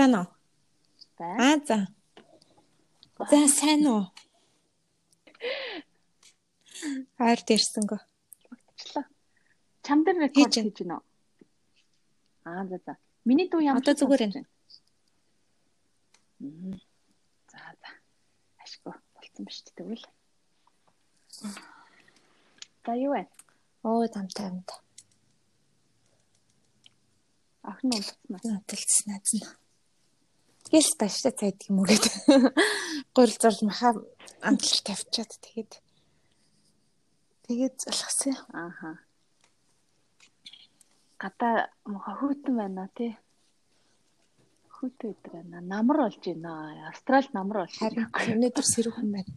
[0.00, 0.28] Байна уу?
[1.18, 1.44] Байна.
[1.44, 1.76] Аа за.
[3.30, 4.08] За сайн уу?
[7.20, 8.00] Хайр дэрсэнгөө.
[8.48, 9.04] Багтчлаа.
[9.84, 10.96] Чам дээр рекорд хийж гинэ.
[12.48, 12.96] Аа за за.
[13.28, 14.48] Миний дуу ямар Одоо зүгээр байна.
[17.52, 17.88] За за.
[18.64, 20.06] Ашгүй болцсон ба шүү дээ тэгвэл.
[22.88, 23.28] За юу вэ?
[23.84, 24.80] Оо тамтай амт.
[27.68, 28.40] Ахны унтсан аа.
[28.48, 29.59] Наталцсан наазна.
[30.70, 32.14] Тэгэл баштай цайд юм уу гэдэг.
[33.14, 33.90] Гурил зурл маха
[34.38, 35.72] амтлал тавьчаад тэгээд
[37.50, 38.38] тэгээд залгасан.
[38.54, 39.02] Ааха.
[41.18, 43.18] Гата моха хүүтэн байна тий.
[44.78, 45.58] Хүүтэн өдр байна.
[45.58, 46.86] Намар болж байна.
[46.86, 49.34] Австрал намар болж Харин өнөөдөр сэрүүхэн байна.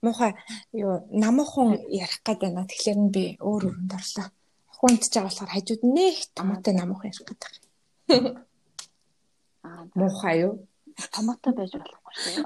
[0.00, 0.32] Муухай
[0.72, 2.64] юу намуухан ярих гээд байна.
[2.64, 4.32] Тэгэхээр нь би өөр өрөнд орлоо.
[4.80, 7.64] Хүнд ч байгаа болохоор хажууд нэх томоотой намуухан ярих гээд байгаа.
[9.66, 10.54] Аа Муухай юу?
[11.12, 12.44] томоотой байж болохгүй шүү.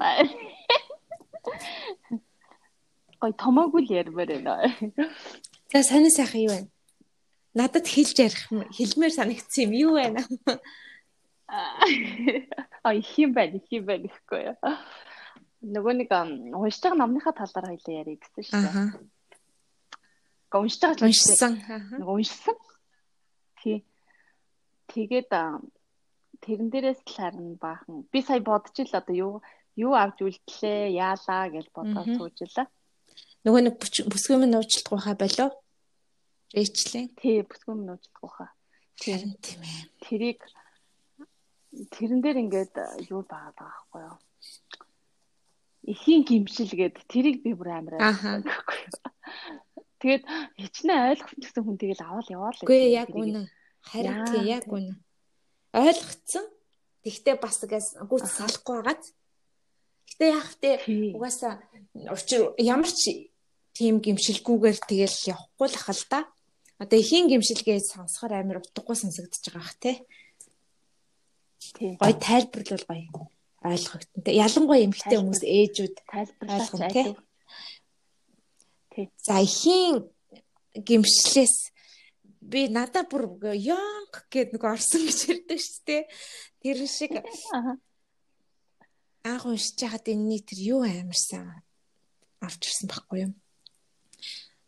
[3.20, 4.72] Гой томоогүй л ярмаар байна.
[5.72, 6.64] За сонир сайхан юу вэ?
[7.54, 10.16] Надад хэлж ярих хэлмээр санагдсан юм юу вэ?
[12.82, 14.56] А их юм байна, их юм байна гэхгүй юу.
[15.60, 16.10] Нөгөө нэг
[16.56, 18.96] уншиж байгаа номныхаа талаар хоёлаа ярих гэсэн шүү дээ.
[20.48, 21.04] Гэхдээ уншиж байгаа ч.
[21.04, 21.52] Уншсан.
[22.00, 22.56] Нөгөө уншсан.
[23.60, 23.84] Тий.
[24.88, 25.30] Тэгээд
[26.44, 28.08] тэрэн дээрээс л харин баахан.
[28.12, 29.34] Би сая бодож ил одоо юу
[29.76, 32.18] юу авч үлдлээ, яалаа гэж бодоод Мгм.
[32.18, 32.66] суужилаа.
[33.44, 35.50] Нөгөө нэг бүсгүй минь уучлах байхаа болов.
[36.52, 37.08] Рэйчлийн.
[37.16, 38.50] Тий, бүсгүй минь уучлах байхаа.
[39.00, 39.82] Харин тийм ээ.
[40.04, 40.40] Тэрийг
[41.94, 42.74] тэрэн дээр ингээд
[43.08, 44.18] юу байгаа байхгүй юу?
[45.88, 48.44] Эхийн гимшил гээд тэрийг би бүр амар юу?
[50.00, 50.24] Тэгээд
[50.60, 53.48] хичнээн ойлгочихсон хүн тэгэл аваад яваа л Үгүй яг үнэ.
[53.84, 54.96] Харин тий яг үнэ.
[55.72, 56.46] Ойлгоцсон.
[57.04, 59.02] Тэгтээ бас гүц салахгүй байгаад.
[60.10, 60.26] Гэтэ
[60.60, 61.14] тэ Тий.
[61.16, 61.62] угаасаа
[62.12, 63.30] учир ямар ч
[63.72, 66.18] тийм гимшилгүйгээр тэгэл явахгүй л ахал та.
[66.82, 69.92] Одоо ихийн гимшилгээ сонсохоор амар утгагүй сонсогдож байгаа бах те.
[71.78, 73.30] Гой тайлбарлал гоё
[73.64, 74.20] ойлгогдсон.
[74.24, 75.20] Тэ ялангуяа Тайлбар.
[75.20, 77.16] хүмүүс ээжүүд айдуу.
[78.90, 79.06] Тий.
[79.22, 80.08] за ихийн
[80.74, 81.54] гимшлээс
[82.40, 83.24] би надаа бүр
[83.54, 86.02] ёнг гэд нэг орсон гэж ярьдаг шүү дээ.
[86.60, 87.12] Тэр шиг
[89.24, 91.60] анх уншиж хаад энэний тэр юу амарсан
[92.40, 93.32] авч ирсэн байхгүй юу?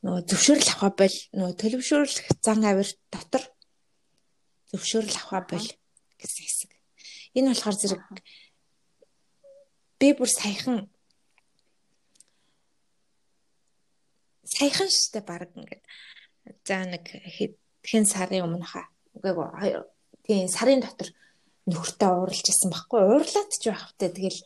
[0.05, 3.45] Нөгөө зөвшөөрөл авах бол нөгөө төлөвшөөрөх зан авир дотор
[4.71, 5.69] зөвшөөрөл авах бол
[6.21, 6.71] гэсэн хэсэг.
[7.39, 8.03] Энэ болохоор зэрэг
[9.97, 10.91] би бүр саяхан
[14.45, 15.85] саяхан штэ баг ингээд
[16.67, 17.05] за нэг
[17.83, 18.87] хэн сарын өмнө хаа
[19.19, 19.85] үгүй хоёр.
[20.27, 21.11] Тийм сарын дотор
[21.67, 23.01] нөхөртөө ууралж исэн байхгүй.
[23.03, 24.41] Уурлаад ч байхтай тэгэл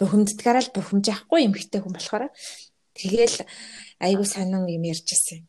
[0.00, 2.28] бухимддгаараа л бухимж яахгүй эмхтэй хүн болохоор.
[2.96, 3.36] Тэгэл
[4.00, 5.46] айгу сонин юм ярьж исэн.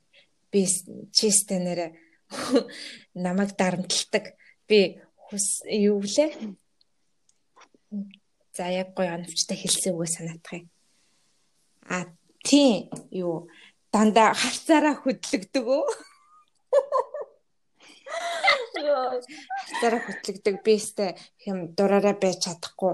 [0.51, 0.67] Би
[1.15, 1.87] чистэ нэрэ
[3.25, 4.35] намайг дарамтлагдаг
[4.67, 6.35] би хүс юу лээ
[8.53, 10.67] за яг гоё оновчтой хэлсэн үгээ санаатах юм
[11.89, 12.05] а
[12.43, 13.49] тийм юу?
[13.91, 15.85] Дандаа харцаараа хөдлөгдөг үү
[18.79, 22.93] Харцаараа хөтлөгдөг бистэ хэм дураараа байж чадахгүй.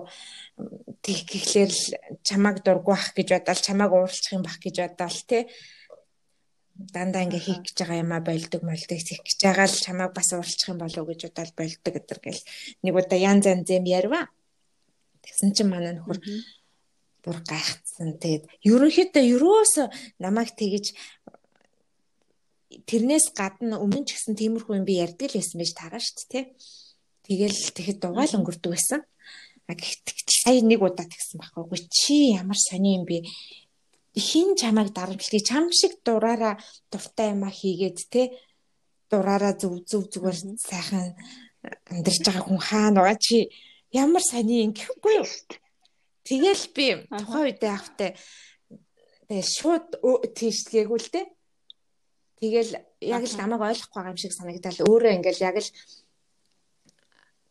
[1.05, 1.85] Тэг гэхлээр л
[2.27, 5.43] чамааг дургу ах гэж бодоод чамааг ууралчих юм бах гэж бодоод тий
[6.75, 10.69] дандаа ингээ хийх гэж байгаа юмаа болдог молдог хийх гэж байгаа л чамааг бас ууралчих
[10.69, 12.43] юм болов уу гэж бодоод болдог гэдэр гэл.
[12.83, 14.27] Нэг удаа ян зан зэм ярва
[15.23, 16.19] тэгсэн чинь манай нөхөр
[17.23, 19.89] бүр гайхацсан тэгээд ерөнхийдөө юроосо
[20.21, 20.93] намайг тэгэж
[22.83, 26.27] тэрнээс гадна өмнө ч гэсэн тиймэрхүү юм би ярьдаг л байсан байж тараа шүү дээ
[26.31, 26.45] тий.
[27.25, 29.01] Тэгэл тэгэхэд дугаал өнгөрдөг байсан.
[29.65, 31.79] А гэхдээ сая нэг удаа тэгсэн байхгүй.
[31.89, 33.25] Чи ямар сони юм бэ?
[34.13, 38.27] Хин чамайг дарамтлыг чам шиг дураараа дуртай юмаа хийгээд тий.
[39.09, 41.17] Дураараа зүв зүв зүгээр сайхан
[41.89, 43.49] амьдарч байгаа хүн хаана байгаа чи
[43.89, 45.28] ямар сони юм гэхгүй юу?
[46.25, 48.09] Тэгэл би тухайн үедээ автай
[49.28, 49.85] тэгэл шууд
[50.37, 51.25] тийшгээгүй л дээ.
[52.40, 52.72] Тэгэл
[53.02, 54.85] яг л намайг ойлгохгүй байгаа юм шиг санагдал.
[54.90, 55.70] Өөрөө ингээл яг л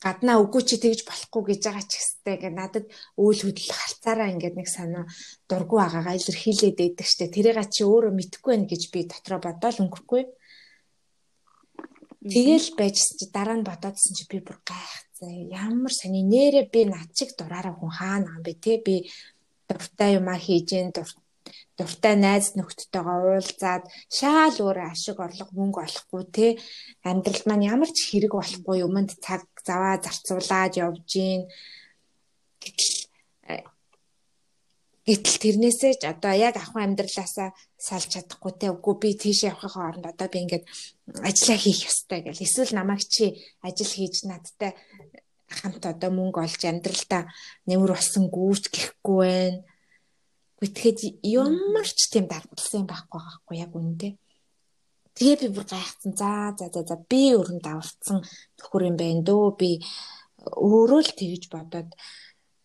[0.04, 2.86] гаднаа үгүй чи тэгж болохгүй гэж байгаа ч гэстэй ингээд надад
[3.16, 5.08] үйл хөдлөл харцаараа ингээд нэг санаа
[5.48, 7.32] дургу байгаагаа илэрхийлээд байдаг штэ.
[7.32, 10.22] Тэрийг чи өөрөө мэдэхгүй байх гэж би дотроо бодоол өнгөрөхгүй
[12.24, 17.12] тэгэл байжсэн чи дараа нь бодоодсэн чи би бүр гайхацсан ямар сони нэрэ би над
[17.12, 18.80] чиг дураараа хүн хаана юм бэ те?
[18.80, 19.08] Би
[19.68, 21.08] дуртай юмаа хийж гэн дур
[21.78, 26.46] дуртай найз нөхдөдтэйгээ уулзаад шаал өөрөө ашиг орлого мөнгө олохгүй те.
[27.02, 31.42] Амьдралд маань ямар ч хэрэг болохгүй юмд цаг заваа зарцуулаад явж гин.
[32.62, 33.04] Гэтэл
[35.04, 38.72] гэтэл тэрнээсээ ч одоо яг ахын амьдралаасаа салж чадахгүй те.
[38.72, 40.64] Үгүй би тийш явахын оронд одоо би ингээд
[41.26, 42.40] ажиллаа хийх ёстой гэл.
[42.40, 43.36] Эсвэл намайг чи
[43.66, 44.72] ажил хийж надтай
[45.50, 47.28] хамт одоо мөнгө олж амьдралдаа
[47.68, 49.73] нэмэр болсон гүйч гэхгүй байна.
[50.62, 54.12] Гэхдээ ямар ч тийм дарамтлсан байхгүй байхгүй яг үнэндээ.
[55.14, 56.12] Тэгээ би бүр гайхсан.
[56.18, 58.22] За за за за би өрөнд даварцсан
[58.58, 59.70] төхөр юм байна дөө би
[60.42, 61.90] өөрөө л тэгж бодоод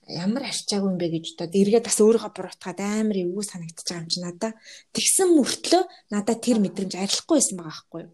[0.10, 4.10] ямар арчаагүй юм бэ гэж бодоод эргээд бас өөрийгөө буруутгаад амар эвгүй санагдчих байгаа юм
[4.10, 4.52] чи надаа.
[4.94, 8.14] Тэгсэн мөртлөө надаа тэр мэдрэмж арилахгүй байсан байгаа байхгүй юу?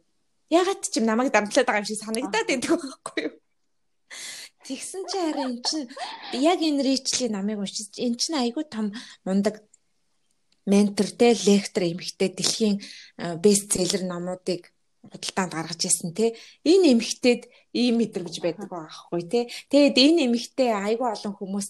[0.51, 3.33] Ягаад ч юм намайг дамтлаад байгаа юм шиг санагдаад байдаг байхгүй юу?
[4.65, 5.81] Тэгсэн чи харин эн чин
[6.33, 8.87] яг энэ ричлийн намыг уншиж эн чин айгүй том
[9.25, 9.61] мундаг
[10.65, 12.81] ментор те лектор эмхтэй дэлхийн
[13.43, 14.73] бестселлер номуудыг
[15.11, 16.33] худалдаанд гаргаж ирсэн те.
[16.65, 17.41] Энэ эмхтэд
[17.77, 19.39] ийм мэдрэмж байдаг байхгүй те.
[19.69, 21.67] Тэгээд энэ эмхтэй айгүй олон хүмүүс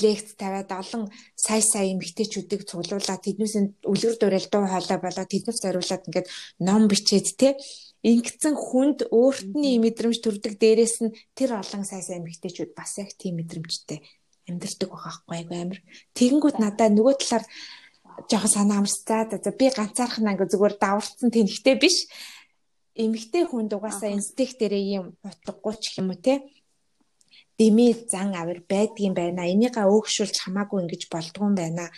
[0.00, 6.06] лекц тавиад олон сая сая эмгтээчүүдийг цуглуулад тэднээс үлгэр дуурайл дуу хоолой болоод тэднээс зориулаад
[6.08, 6.28] ингээд
[6.64, 7.48] ном бичээд те
[8.02, 13.38] ингэсэн хүнд өөртний мэдрэмж төрдөг дээрээс нь тэр олон сая сая эмгтээчүүд бас яг тийм
[13.38, 14.02] мэдрэмжтэй
[14.50, 15.78] амьдэрдэг байгаахгүй амир
[16.18, 17.44] тэгэнгүүт надаа нөгөө талаар
[18.30, 21.96] жоохон санаа амарцаа за би ганцаархан анги зүгээр даварцсан тэнхтэй биш.
[22.94, 26.44] Эмгтэй хүнд угаасаа инстинкт дээрээ юм утгагүй ч юм уу те?
[27.56, 31.88] Дими зан авир байдгийн байна энийгээ өөгшүүлж хамаагүй ингэж болдгоо байна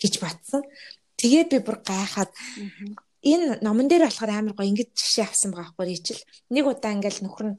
[0.00, 0.62] гэж батсан
[1.20, 2.32] тэгээд би бүр гайхаад
[3.34, 6.20] энэ номон дээр болохоор амар гоё ингэж жишээ авсан байгаа байхгүй ичил
[6.54, 7.58] нэг удаа ингээл нөхөр нь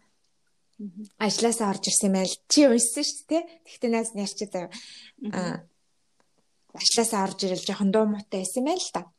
[1.19, 2.35] ажлаасаа орж ирсэн байл.
[2.47, 5.67] Чи уншсан шүү дээ тэгтээ найз ярьчих заяа.
[6.71, 9.11] Ажлаасаа орж ирэл жоохон дуу муутай байсан байл л та.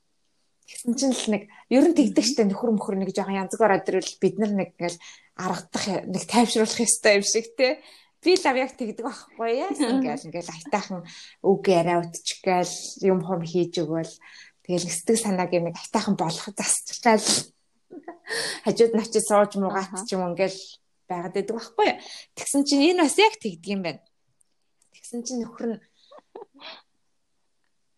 [0.65, 4.21] Тэгсэн чинь л нэг ер нь тэгдэг штэ нөхөр мөхөр нэг жоохон янзгаар ороод ирвэл
[4.23, 4.99] бид нар нэг ингээл
[5.37, 7.83] аргадах нэг тайвшруулах ёстой юм шиг те.
[8.25, 11.03] Би л яг тэгдэг байхгүй яасан ингээл ингээл айтаахан
[11.45, 14.15] үг яриа утчихгээл юм хом хийж өгвөл
[14.65, 17.17] тэгэл сэтгэл санааг юм айтаахан болох засчихлаа
[18.65, 20.59] хажууд навч сууж муугаат ч юм ингээл
[21.11, 21.91] байгаад байдаг байхгүй
[22.39, 24.03] тэгсэн чинь энэ бас яг тэгдэг юм байна.
[24.95, 25.79] Тэгсэн чинь нөхөр нь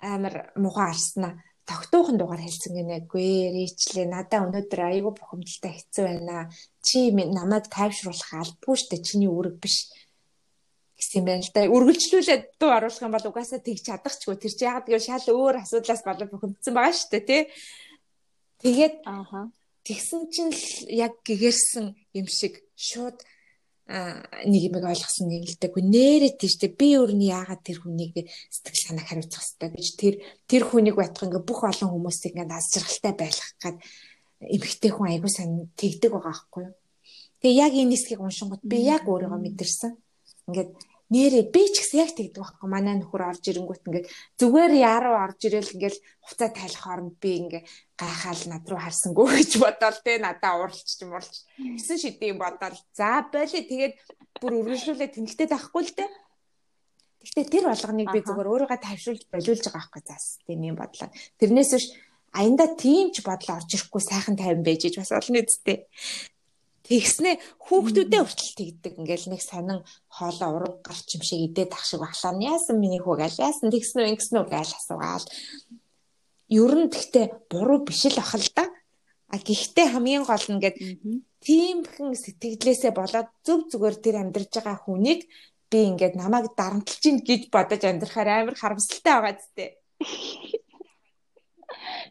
[0.00, 1.32] амар муухай арснаа
[1.68, 3.28] тогтуухан дугаар хэлсэн гинэгүй
[3.62, 6.50] ээчлээ надаа өнөөдөр айгүй бухимдалтай хэцүү байна.
[6.82, 9.92] Чи намайг тайвшруулах албагүй штэ чиний үүрэг биш
[11.02, 14.62] гэсэн юм байна л да үргэлжлүүлээд дуу оруулах юм бол угаасаа тэгж чадахчгүй тэр чи
[14.62, 17.43] ягаад гэвэл шал өөр асуудлаас болоод бухимдсан байгаа штэ тий
[18.62, 19.50] тэгээд ааха
[19.82, 23.19] тэгсэн чинь л яг гэгэрсэн юм шиг шууд
[23.93, 25.75] нэг юм ойлгосон юм л дээ.
[25.75, 28.14] Нээрээ тийштэй би өөр нь яагаад тэр хүнийг
[28.48, 30.14] сэтгэл санааг хариуцах хэрэгтэй гэж тэр
[30.46, 33.76] тэр хүнийг батах ингээ бүх олон хүмүүсийг ингээ аз жаргалтай байлгах гад
[34.38, 36.75] эмхтэй хүн айгуу сайн тэгдэг байгаа байхгүй юу.
[37.43, 39.93] Тэгээ яг энэ хэсгийг уншингууд би яг өөрийгөө мэдэрсэн.
[40.46, 40.70] Ингээд
[41.12, 42.68] нэрээ би ч гэсэн яг тэгдэг байхгүй.
[42.72, 44.06] Манай нөхөр орж ирэнгүүт ингээд
[44.40, 47.62] зүгээр яруу орж ирэл ингээд хуцаа тайлах оронд би ингээ
[48.00, 50.16] гайхаал над руу харсангүй гэж бодоол те.
[50.16, 52.78] Надаа ууралч юм ууралч гэсэн шидэм бодоол.
[52.96, 53.94] За болий тэгээд
[54.40, 56.08] бүр үргэлжлүүлээ тэнхтэй тахгүй л те.
[57.22, 60.02] Гэхдээ тэр болгоныг би зүгээр өөрийгөө тавьшуулж болиулж байгаа байхгүй.
[60.08, 61.12] Заас тийм юм бодлоо.
[61.38, 61.86] Тэрнээс биш
[62.34, 65.86] аянда тийм ч бодол орж ирэхгүй сайхан тайван байж иж бас олон үсттэй.
[66.82, 68.93] Тэгснэ хүүхдүүдээ хүртэл тэгдэг.
[68.99, 69.81] Ингээл нэг сонин
[70.11, 72.34] хоолоо ураг гарч юм шиг идээд ах шиг бахлаа.
[72.43, 75.27] Яасан миний хүүг аль яасан тэгснэ үү ингэснэ үү гайл асуугаал.
[76.51, 78.67] Ер нь тэгтээ буруу биш л ах л да.
[79.31, 80.77] А гэхдээ хамгийн гол нь ингээд
[81.41, 85.31] тиймхэн сэтгэлээсээ болоод зөв зүгээр тэр амьдарч байгаа хүнийг
[85.70, 89.65] би ингээд намайг дарамтлж гин гэж бодож амьдрахаар амар харамсалтай байгаа зү.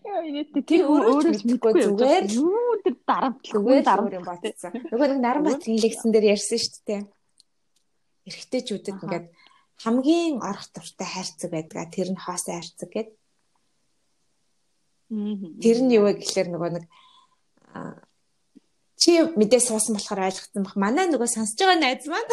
[0.05, 4.71] Яа энэ тэр өөрөө ч мэдгүй зүгээр юу тэр дарамтлаг дарамт юм батцсан.
[4.91, 7.01] Нөгөө нэг Наранбаатарын лекцэн дээр ярьсан шүү дээ.
[8.27, 9.27] Эрэгтэйчүүдэд ингээд
[9.83, 13.17] хамгийн орох дуртай хайрцаг байдгаа тэр нь хоосон хайрцаг гэдэг.
[15.61, 16.85] Тэр нь юу вэ гэхэлэр нөгөө нэг
[19.01, 20.77] чи мэдээ суусан болохоор ойлгосон бах.
[20.77, 22.29] Манай нөгөө сонсож байгаа найз маань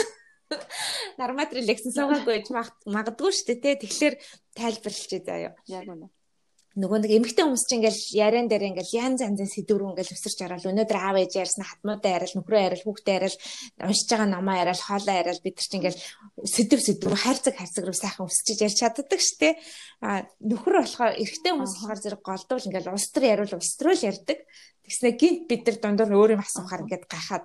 [1.21, 2.47] Нарматрын лекцэн суугаагүй гэж
[2.89, 3.81] магадгүй шүү дээ.
[3.85, 4.15] Тэгэхээр
[4.57, 5.53] тайлбарлаж заяа.
[5.69, 6.09] Яг үнэ
[6.79, 10.63] нөгөө нэг эмэгтэй хүмүүс чинь ингээл яриан дээр ингээл янз янзын сэдвэр ингээл өсөрч арал
[10.63, 13.37] өнөөдөр аав ээж ярьсан хатмуудаа яриал нөхрөө яриал хүүхдээ яриал
[13.83, 16.03] уншиж байгаа намаа яриал хоолоо яриал бид нар чинь ингээл
[16.47, 19.59] сэдв сэдв хайрцаг хайрцаг руу сайхан өсчиж ярьж чаддаг штэ
[20.07, 24.07] а нөхөр болохоор эрэгтэй хүмүүс болохоор зэрэг голдуул ингээл улс төр яриул улс төр л
[24.07, 24.39] ярьдаг.
[24.87, 27.45] Тэгснэ гинт бид нар дундуур өөр юм асуухаар ингээд гахаад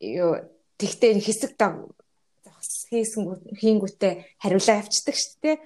[0.00, 0.48] ёо
[0.80, 1.92] тэгтээ хэсэг дог
[2.88, 3.22] хийсэн
[3.60, 5.60] хийнгүүтээ хариулаа авчдаг штэ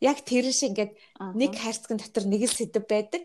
[0.00, 0.92] яг тэр шиг ингээд
[1.36, 3.24] нэг хайрцагын дотор нэг л сэдв байдаг.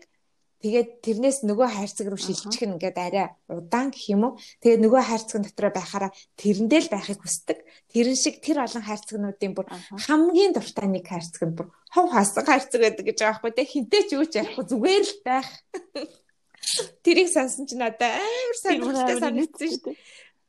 [0.62, 4.32] Тэгээд тэрнээс нөгөө хайрцаг руу шилжих нь ингээд арай удаан гэх юм уу.
[4.62, 7.58] Тэгээд нөгөө хайрцагын дотор байхаараа тэрэндээ л байхыг хүсдэг.
[7.90, 9.66] Тэрэн шиг тэр олон хайрцагнуудын бүр
[10.06, 13.66] хамгийн дуртай нэг хайрцаг нь бүр хов хасан хайрцаг байдаг гэж байгаа байхгүй те.
[13.66, 15.50] Хинтээ ч юу ч ярихгүй зүгээр л байх.
[17.02, 19.98] Тэрийг сонсон ч надад амар сонирхолтой санагдсан шүү дээ.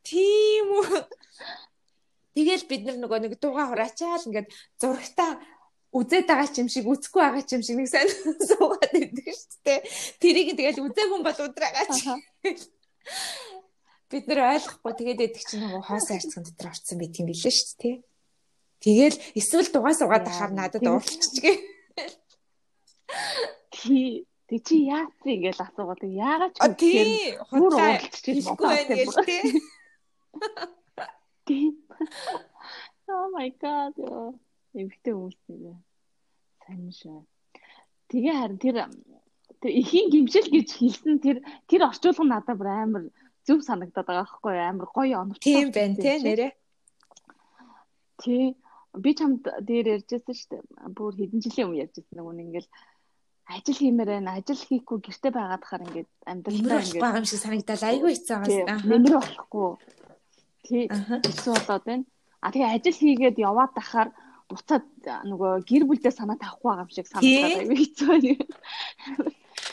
[0.06, 0.86] Тийм үү.
[2.38, 5.38] Тэгэл бид нар нөгөө нэг дууга хураачаал ингээд зурагтаа
[5.94, 8.10] үзээд байгаа ч юм шиг үзэхгүй байгаа ч юм шиг нэг сайн
[8.50, 9.80] суугаад байдаг шүү дээ.
[10.18, 11.98] Тэрийг тэгэл үзээгүй бол удраагаа ч.
[14.10, 17.78] Бид нэр ойлгохгүй тэгээд эдэг чинь нөгөө хоос хайрцаг дотор орцсон байт юм билээ шүү
[17.78, 17.96] дээ.
[18.82, 21.56] Тэгэл эсвэл дугаа суугаад ахаар надад уурлчихгээ.
[23.72, 27.10] Тий Тэг чи яац ингээл асуугаад яагаад ч тэгэхээр
[27.48, 29.42] бүр уурлчихчих байна гэж тий.
[31.48, 31.72] Тийм.
[33.04, 33.92] Oh my god.
[34.74, 35.78] Эмхтэй хүмүүс нэрээ.
[36.66, 37.22] Сайн шүү.
[38.10, 38.76] Тэгээ харин тэр
[39.62, 41.38] тэр ихийн гимшил гэж хэлсэн тэр
[41.70, 43.04] тэр орчуулга надад бүр амар
[43.46, 45.46] зөв санагдаад байгаа байхгүй амар гоё оновчтой.
[45.46, 46.52] Тийм байна тий нэрээ.
[48.18, 48.44] Тий.
[48.94, 50.62] Би чамд дээр ярьжсэн шүү дээ.
[50.90, 52.70] Бүр хэдэн жилийн өмнө ярьжсэн нэг үнэ ингээл
[53.46, 54.36] ажил хиймээр байна.
[54.38, 58.78] Ажил хийхгүй гэрте байгаад хахаар ингээд амьдралаа ингээд байгаа юм шиг санагдал айгүй хэцүү байгаа.
[58.86, 59.70] Нэмэр болохгүй.
[60.64, 60.84] Тий.
[60.88, 62.04] Хэцүү болоод байна.
[62.40, 64.08] А тэгээ ажил хийгээд яваад тахаар
[64.50, 64.84] буцаад
[65.30, 68.32] нөгөө гэр бүлдээ санаа тавихгүй байгаа юм шиг санагдаад айгүй хэцүү байна.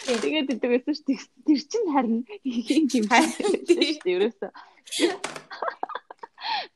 [0.02, 4.52] Тэгээд идэг байсан ш тэр чин харин хийх юм шүү дээ ерөөсөө.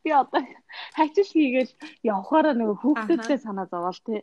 [0.03, 0.41] Би одоо
[0.93, 1.73] хачил хийгээл
[2.05, 4.21] явхаараа нөгөө хүүхдүүдтэй санаа зовоол тий.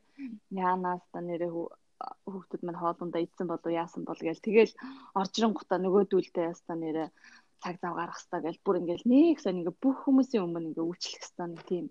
[0.54, 4.72] Яанаас та нэрээ хүүхдүүд маань хоолундаа идсэн болов яасан бол гээл тэгэл
[5.18, 7.08] оржиронгуудаа нөгөөдүүлдэ ястаа нэрээ
[7.62, 11.22] цаг зав гаргах хэрэгтэй гэл бүр ингээл нэг сан ингээ бүх хүмүүсийн өмнө ингээ үйлчлэх
[11.22, 11.86] хэрэгтэй нэг тийм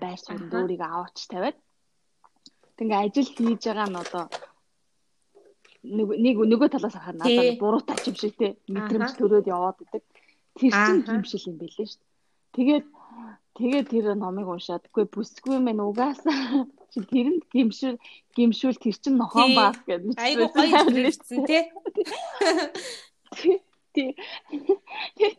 [0.00, 1.58] байр суурьнд өөрийгөө аваач тавиад.
[2.76, 4.24] Тэгээ ажил хийж байгаа нь одоо
[5.82, 8.48] нэг нөгөө талаас харахад надад буруутай ч юм шиг те.
[8.70, 10.02] Мэдрэмж төрөөд яваад идэг.
[10.56, 12.02] Тэр чинь гимшил юм бэлээ шүү
[12.52, 12.86] тэгээд
[13.56, 16.68] тэгээд тэр номыг уншаад үгүй бүсгүй мэн угаасаа.
[16.92, 17.98] Чи тэрэнд гимшүүл
[18.36, 21.64] гимшүүл тэр чин нохоон баас гэж айгу гоё хэлсэн тий.
[23.92, 24.16] Тий.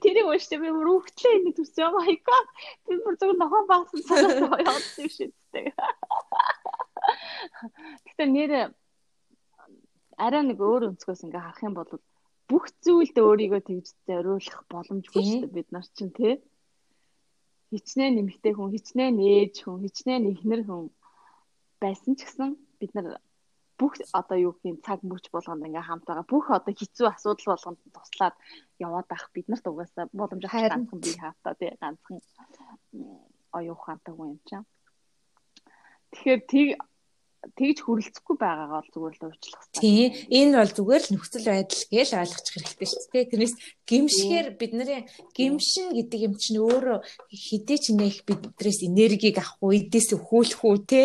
[0.03, 2.47] Тэрийг ууштай би бүр үхтлээ энэ төсөө oh my god.
[2.85, 5.73] Тэр бүр зөв нохоон баас санаа явуулсан шүү дээ.
[8.07, 8.65] Гэтэ нэрээ
[10.17, 11.91] арай нэг өөр өнцгөөс ингээ харах юм бол
[12.49, 16.33] бүх зүйлд өөрийгөө тэгж зориулах боломжгүй шүү дээ бид нар чинь тий.
[17.73, 20.93] Хичнээн нэмэгтэй хүн, хичнээн ээж хүн, хичнээн эхнэр хүн
[21.81, 23.17] байсан ч гэсэн бид нар
[23.79, 26.25] бүх одоо юу гэх юм цаг мөч болгонд ингээ хамт байгаа.
[26.33, 28.35] Бүх одоо хэцүү асуудал болгонд туслаад
[28.79, 32.17] яваад байх бид нарт угаасаа боломж ганцхан бие хаалтаа тий ганцхан
[33.57, 34.65] оюу ухаантай хүн юм чинь.
[36.11, 36.69] Тэгэхээр тийг
[37.43, 39.83] тэгж хүрэлцэхгүй байгаагаа бол зүгээр л уучлах хэрэгтэй.
[39.83, 40.09] Тийм.
[40.31, 43.29] Энэ бол зүгээр л нөхцөл байдал гэж ойлгочих хэрэгтэй шүү дээ.
[43.31, 45.01] Тэрнээс гимшгээр бидний
[45.35, 46.97] гимшин гэдэг юм чинь өөрөө
[47.27, 51.01] хідээ ч нэх биднээс энергийг авах уу, эдээс өхөөлөх үү те.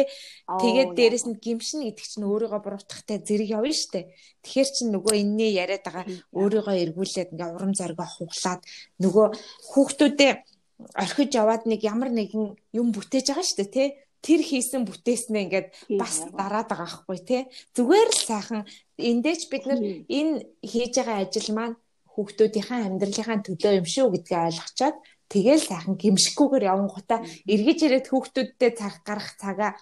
[0.47, 4.07] Тэгээд дээрэс нь гимшин гэдэг чинь өөрийгөө буруутгахтай зэрэг явна шүү дээ.
[4.47, 6.07] Тэгэхээр чинь нөгөө энэний яриад байгаа
[6.38, 8.62] өөрийгөө эргүүлээд ингээ урам зориг хуглаад
[9.02, 9.26] нөгөө
[9.75, 10.33] хүүхдүүдээ
[10.95, 13.85] орхиж яваад нэг ямар нэгэн юм бүтээж байгаа шүү дээ те
[14.25, 15.69] тэр хийсэн бүтээснээ ингээд
[16.01, 17.43] бас дараад байгаа хгүй тий.
[17.77, 18.63] Зүгээр л сайхан.
[18.99, 21.77] Эндээч бид нар энэ хийж байгаа ажил маань
[22.19, 24.97] хүүхдүүдийнхээ амьдралынхаа төлөө юм шүү гэдгийг ойлгочоод
[25.31, 29.73] тэгэл сайхан гимшихгүйгээр явангуудаа эргэж ирээд хүүхдүүдтэй цаг гарах цагаа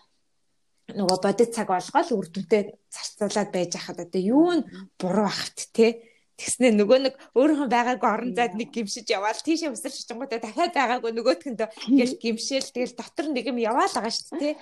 [0.93, 2.63] нөгөө бодит цаг болгоод үр дүнтэй
[2.93, 4.67] зарцуулаад байж хахад одоо юу нь
[5.01, 6.05] буруу ахт те
[6.37, 11.13] Тэгснэ нөгөө нэг өөрийнхөө байгаагүй орон зайд нэг гимшиж яваал тийшээ өсөрч чингуудаа дахиад байгаагүй
[11.17, 14.55] нөгөөтгөндөө ингээл гимшээл тэгэл дотор нэг юм яваал байгаа шүү дээ.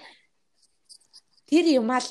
[1.51, 2.07] Тэр юмал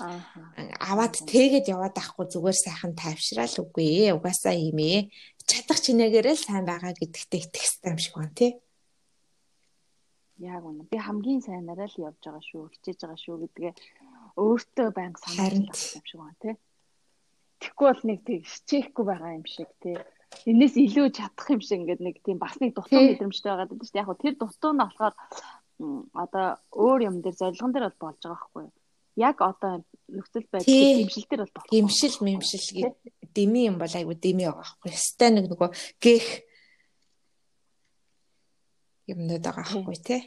[0.84, 4.16] аваад тэгээд яваад ахгүй зүгээр сайхан тайвшраал үгүй ээ.
[4.20, 5.10] Угаасаа юм ээ.
[5.48, 8.52] Чадах чинээгээрээ л сайн байгаа гэдэгтээ итгэх хэрэгтэй юм шиг байна тий.
[10.44, 10.92] Яг үнэ.
[10.92, 13.74] Би хамгийн сайнараа л явж байгаа шүү, хичээж байгаа шүү гэдгээ
[14.44, 16.56] өөртөө байнга сануулж байгаа юм шиг байна тий.
[17.64, 19.96] Тэгэхгүй бол нэг тийм хичээхгүй байгаа юм шиг тий.
[20.44, 24.00] Энээс илүү чадах юм шиг ингээд нэг тийм бас нэг дутуу мэдрэмжтэй байгаа гэдэг чинь
[24.04, 25.16] яг хөө тэр дутуу нь болохоор
[26.12, 28.74] одоо өөр юм дээр зорилгон дээр бол болж байгаа байхгүй юу?
[29.16, 29.74] Яг одоо
[30.12, 31.72] нөхцөл байдал гимшил дээр бол болох.
[31.72, 32.66] Гимшил мэмшил
[33.32, 35.00] дими юм бол айгу дими байгаа байхгүй юу?
[35.00, 35.70] Стай нэг нөгөө
[36.04, 36.26] гэх
[39.08, 40.22] юмнууд байгаа байхгүй тий.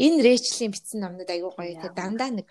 [0.00, 1.92] Энэ рэйчлийн бичсэн номнууд айгу гоё тий.
[1.92, 2.46] Дандаа нэг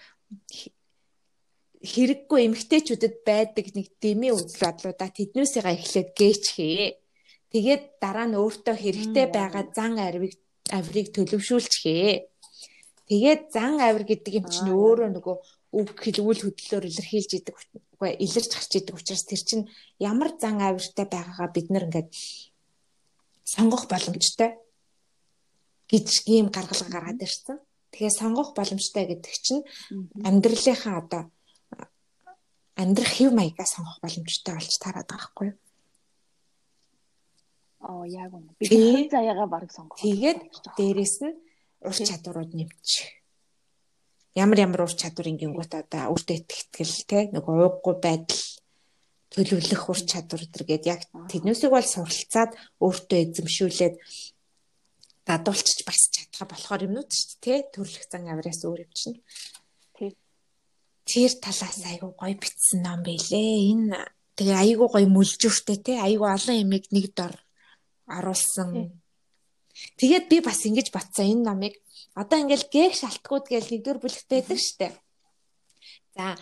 [1.81, 6.85] хэрэггүй эмгтээчүүдэд байдаг нэг дэмий үйл бодлуудаа тэднээсээ эхлээд гээчхээ.
[7.51, 10.37] Тэгээд дараа нь өөртөө хэрэгтэй байгаа зан авирыг
[10.69, 12.29] авирыг төлөвшүүлчихээ.
[13.09, 15.35] Тэгээд зан авир гэдэг юм чинь өөрөө нөгөө
[15.71, 17.55] үг хэлгүүл хөдлөлөөр илэрхийлж идэг
[17.97, 19.65] үгүй илэрч гарч идэг учраас тэр чинь
[19.99, 22.09] ямар зан авиртай байгаагаа бид нэр ингээд
[23.43, 24.55] сонгох боломжтой
[25.91, 27.57] гэж ийм гаргалга гаргаад ирсэн.
[27.91, 29.63] Тэгэхээр сонгох боломжтой гэдэг чинь
[30.23, 31.21] амьдралынхаа одоо
[32.79, 35.57] амьдрах хэв маягаа сонгох боломжтой болж тараад байгаа байхгүй юу?
[37.81, 38.53] Оо яг үнэ.
[38.59, 39.99] Би заяагаа баг сонгох.
[39.99, 40.39] Тэгээд
[40.77, 41.35] дээрэс нь
[41.81, 43.09] ур чадварууд нэмчих.
[44.37, 48.43] Ямар ямар ур чадвар ингэнгүүт одоо өөртөө итгэл те нэг ууггүй байдал
[49.33, 51.01] төлөвлөх ур чадвар гэдэг яг
[51.31, 53.95] тэднүүсийг бол суралцаад өөртөө эзэмшүүлээд
[55.27, 59.17] дадуулчих бас чадхаа болохоор юмнууд шүү дээ те төрлөх зан авираас өөр юм чинь.
[61.11, 63.51] Тэр талаас айгүй гоё битсэн ном байлээ.
[63.75, 63.99] Энэ
[64.39, 67.35] тэгээ айгүй гоё мүлжүүртэй те айгүй олон ямиг нэг дор
[68.07, 68.95] оруулсан.
[69.99, 71.75] Тэгээд би бас ингэж батсан энэ номыг
[72.15, 74.87] одоо ингээл гээх шалтгууд гэж нэгдүгээр бүлэгтээ байдаг штэ.
[76.15, 76.35] За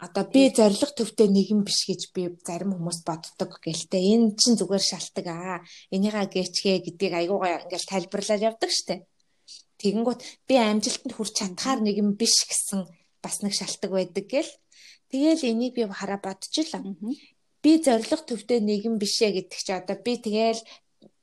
[0.00, 4.04] одоо би зориг төвтэй нэгэн биш гэж би зарим хүмүүс боддог гэлтэй.
[4.16, 5.60] Энэ чинь зүгээр шалтгаан аа.
[5.92, 9.04] Энийгээ гээчгээ гэдгийг айгуугаа ингээл тайлбарлаад явдаг штэ.
[9.80, 12.84] Тэгэнгүүт би амжилтанд хүрч чадхаар нэгэн биш гэсэн
[13.22, 14.52] бас нэг шалтгаан байдаг гэл.
[15.10, 16.82] Тэгээл энийг би хараа бодчихлаа.
[17.62, 20.62] Би зориг төвтэй нэгэн бишээ гэдэг чи одоо би тэгээл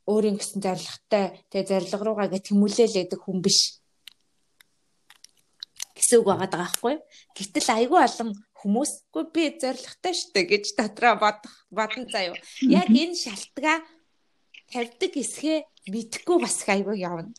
[0.06, 3.82] өөрийн гэсэн зорилготой тэгээ зорилго руугаа гэ тэмүүлээлээдэг хүн биш
[5.96, 6.96] гэсэн үг байгаа байхгүй.
[7.34, 12.38] Гэтэл айгүй олон хүмүүсгүй би зоригтой штэ гэж дотроо бодох бодон заяа.
[12.62, 13.82] Яг энэ шалтгаа
[14.70, 15.58] тавьдаг хэсгээ
[15.90, 17.32] мэдхгүй бас айгүй явна.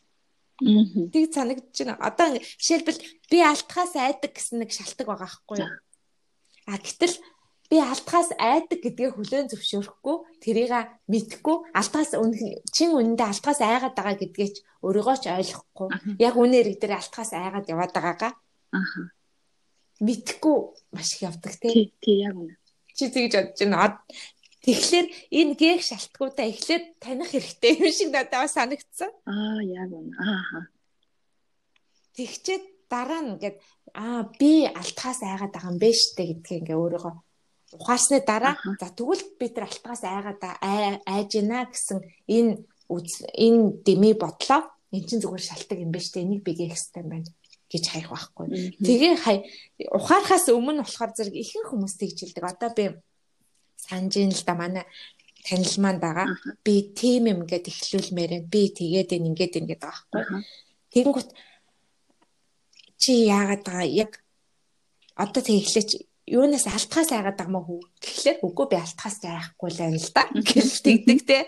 [0.61, 2.01] Тийг санагдаж байна.
[2.01, 5.73] Одоо жишээлбэл би алтхаас айдаг гэсэн нэг шалтгаан байгаа байхгүй юу?
[6.67, 7.17] А гэтэл
[7.69, 10.73] би алтхаас айдаг гэдгээ хүлээн зөвшөөрөхгүй тэрийг
[11.13, 12.17] мэдхгүй алтхаас
[12.73, 15.89] чин үнэндээ алтхаас айгаад байгаа гэдгээ ч өөрийгөө ч ойлгохгүй
[16.25, 18.33] яг үнээр дээр алтхаас айгаад яваад байгаагаа.
[18.73, 19.01] Аха.
[20.01, 20.57] Мэдхгүй
[20.95, 22.57] маш их явдаг тий тий яг үнэ.
[22.97, 24.01] Чи тэгж бодож байна
[24.67, 25.07] тэгэхээр
[25.39, 29.11] энэ гээх шалтгуудаа эхлээд таних хэрэгтэй юм шиг надад санагдсан.
[29.25, 30.13] Аа яг үнэ.
[30.19, 30.61] Ааха
[32.17, 33.57] тэгчээд дараа нь ингээд
[33.95, 37.15] аа би алтхаас айгаад байгаа юм бэ штэ гэдгийг ингээ өөрийгөө
[37.77, 40.41] ухаарсны дараа за тэгвэл бид нар алтгаас айгаад
[41.05, 41.99] айж гинэ гэсэн
[42.37, 42.53] энэ
[42.89, 44.63] энэ дэмий бодлоо.
[44.95, 47.29] Эн чинь зүгээр шалтгаан юм байна шүү дээ энийг бигээ хэстэй байна
[47.69, 48.47] гэж хаях байхгүй.
[48.81, 49.37] Тэгээ хай
[49.93, 52.45] ухаарахаас өмнө болохоор зэрэг ихэнх хүмүүс тэгж хэлдэг.
[52.47, 52.85] Одоо би
[53.77, 54.55] санаж ин л да.
[54.57, 54.85] Манай
[55.47, 56.29] танил маань байгаа.
[56.65, 60.43] Би тийм юм гээд эхлүүлмээр би тэгээд энэ ингээд ингээд байгаа байхгүй.
[60.93, 61.31] Тэгэнгүүт
[62.99, 63.87] чи яагаад байгаа?
[63.87, 64.13] Яг
[65.15, 65.91] одоо тэг эхлэч
[66.27, 67.81] юунаас алтхаас айгаад байгаа мó хүү?
[68.03, 71.39] Гэхлээр үгүй би алтхаас айхгүй л байна л да гэж тэгдэг те.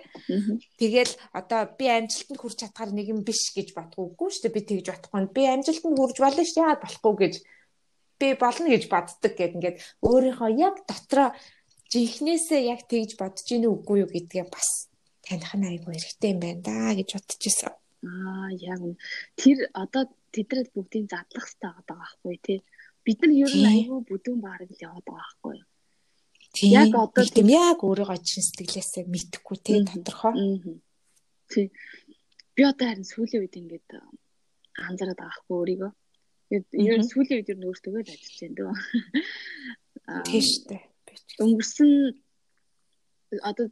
[0.79, 4.55] Тэгэл одоо би амжилтанд хүрч чадхаар нэг юм биш гэж бодгоогүй шүү дээ.
[4.55, 7.35] Би тэгж бодохгүй би амжилтанд хүрж болно шүү яагаад болохгүй гэж.
[8.23, 11.35] Би болно гэж боддог гэд ингээд өөрийнхөө яг дотроо
[11.93, 14.89] жинхнээсээ яг тэгж бодож ийн үгүй юу гэдгээ бас
[15.25, 17.73] таних нь айгүй хэрэгтэй юм байна да гэж бодож исэн
[18.05, 18.81] аа яг
[19.41, 22.59] тэр одоо тэдрэл бүгдийн задлах хэрэгтэй байгаа байхгүй тий
[23.09, 25.69] бид нар ер нь аюу бүдүүн баарыг л яваад байгаа байхгүй юу?
[26.77, 30.35] Яг одоо тийм яг өөрийгөө чин сэтгэлээсээ мэдхгүй тийм тодорхой.
[31.49, 31.67] Тий.
[32.53, 33.89] Би одоо харин сүүлийн үед ингээд
[34.77, 35.93] анзаараад байгаа хгүй өөрийгөө.
[36.85, 38.73] Ер нь сүүлийн үед ер нь өөртөө л ажиллаж байна дөө.
[40.29, 40.83] Тийм шүү дээ.
[41.45, 41.91] Өнгөрсөн
[43.51, 43.67] одоо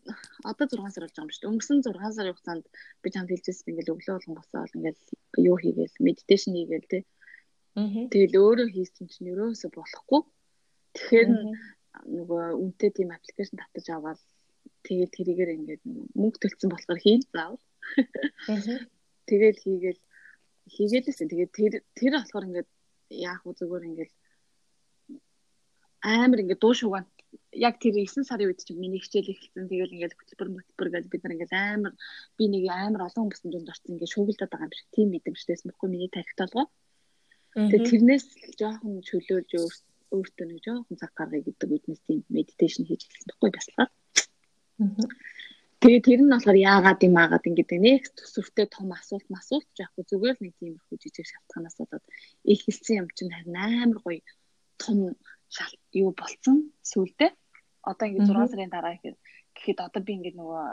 [0.45, 1.51] одоо 6 сар болж байгаа юм шүү дээ.
[1.53, 2.65] Өнгөрсөн 6 сарын хугацаанд
[3.03, 5.01] би чамд хэлжсэн ингээл өглөө болгон босоод ингээл
[5.49, 7.03] юу хийгээл медитейшн хийгээл тий
[7.77, 10.21] Тэгэл өөрөө хийсэн чинь ерөөсө болохгүй.
[10.97, 11.29] Тэгэхээр
[12.09, 14.21] нөгөө үнтэй тийм аппликейшн татаж аваад
[14.89, 15.83] тэгээд тэрийгээр ингээд
[16.17, 17.61] мөнгө төлсөн болохоор хийн заавал.
[19.29, 20.01] Тэгээд хийгээл
[20.73, 21.29] хийгээлсэн.
[21.29, 22.69] Тэгээд тэр тэр болохоор ингээд
[23.13, 24.13] яах вэ зүгээр ингээд
[26.01, 27.05] амар ингээд дуу шугаан
[27.57, 29.69] яг тэр 9 сарын үед чинь миний хичээл эхэлсэн.
[29.69, 31.95] Тэгэл ингээд хөтөлбөр хөтөлбөр гэж бид нар ингээд амар
[32.37, 35.89] би нэг амар олон хүмүүсийн дунд орсон ингээд шуугилдаад байгаа юм шиг тийм мэдрэмжтэйсэн баггүй
[35.91, 36.67] миний тарихт толгой.
[37.57, 38.27] Тэгээ тэрнээс
[38.61, 39.51] жоохон чөлөөлж
[40.13, 43.89] өөртөө нэг жоохон цаг гаргая гэдэг үднэс тийм медитейшн хийж эхэлсэн байхгүй баслаа.
[45.81, 50.37] Тэгээ тэр нь болохоор яагаад юм аагаад ингэдэг нэг төсвөртэй том асуулт масуулт яахгүй зүгээр
[50.41, 52.05] нэг тиймэрхүү жижиг шалтгаанаас болоод
[52.53, 54.21] эхэлсэн юм чинь харин амар гоё
[54.83, 54.99] том
[55.49, 57.29] шалт юу болцсон сүулдэ.
[57.87, 58.99] Одоо ингэ 6 сарын дараа
[59.57, 60.65] гэхэд одоо би ингэ нөгөө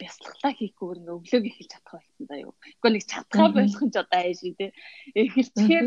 [0.00, 2.52] бясалгалаа хийхгүйгээр ингээ өглөөг эхэлж чадах болсон да юу.
[2.80, 4.70] Гэхдээ нэг чадхаа болох нь ч одоо айш тий.
[5.20, 5.86] Эхэлчихээр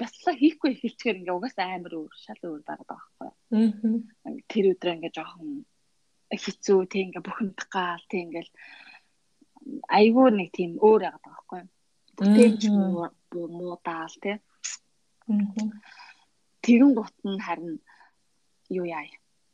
[0.00, 3.30] баслаа хийхгүй эхэлчихээр ингээ угаасаа амар өөр шал өөр байгаад байгаа байхгүй.
[4.24, 4.32] Аа.
[4.50, 5.50] Тэр өдрөө ингээ жоохон
[6.32, 8.52] хэцүү тэг ингээ бухимдах гал тэг ингээл
[9.98, 11.62] айгүй нэг тийм өөр байгаад байгаа байхгүй.
[12.16, 14.40] Бүтээлч муудаал тэг.
[16.64, 17.76] Тэгэн гут нь харин
[18.72, 19.04] юу яа.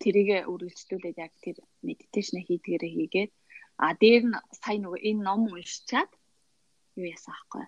[0.02, 3.32] Тэрийгэ үргэлжлүүлээд яг тэр медитейшн хийдгээрээ хийгээд
[3.78, 6.10] а дээр нь сая нөгөө энэ ном уншичаад
[6.98, 7.64] юу яасан аахгүй.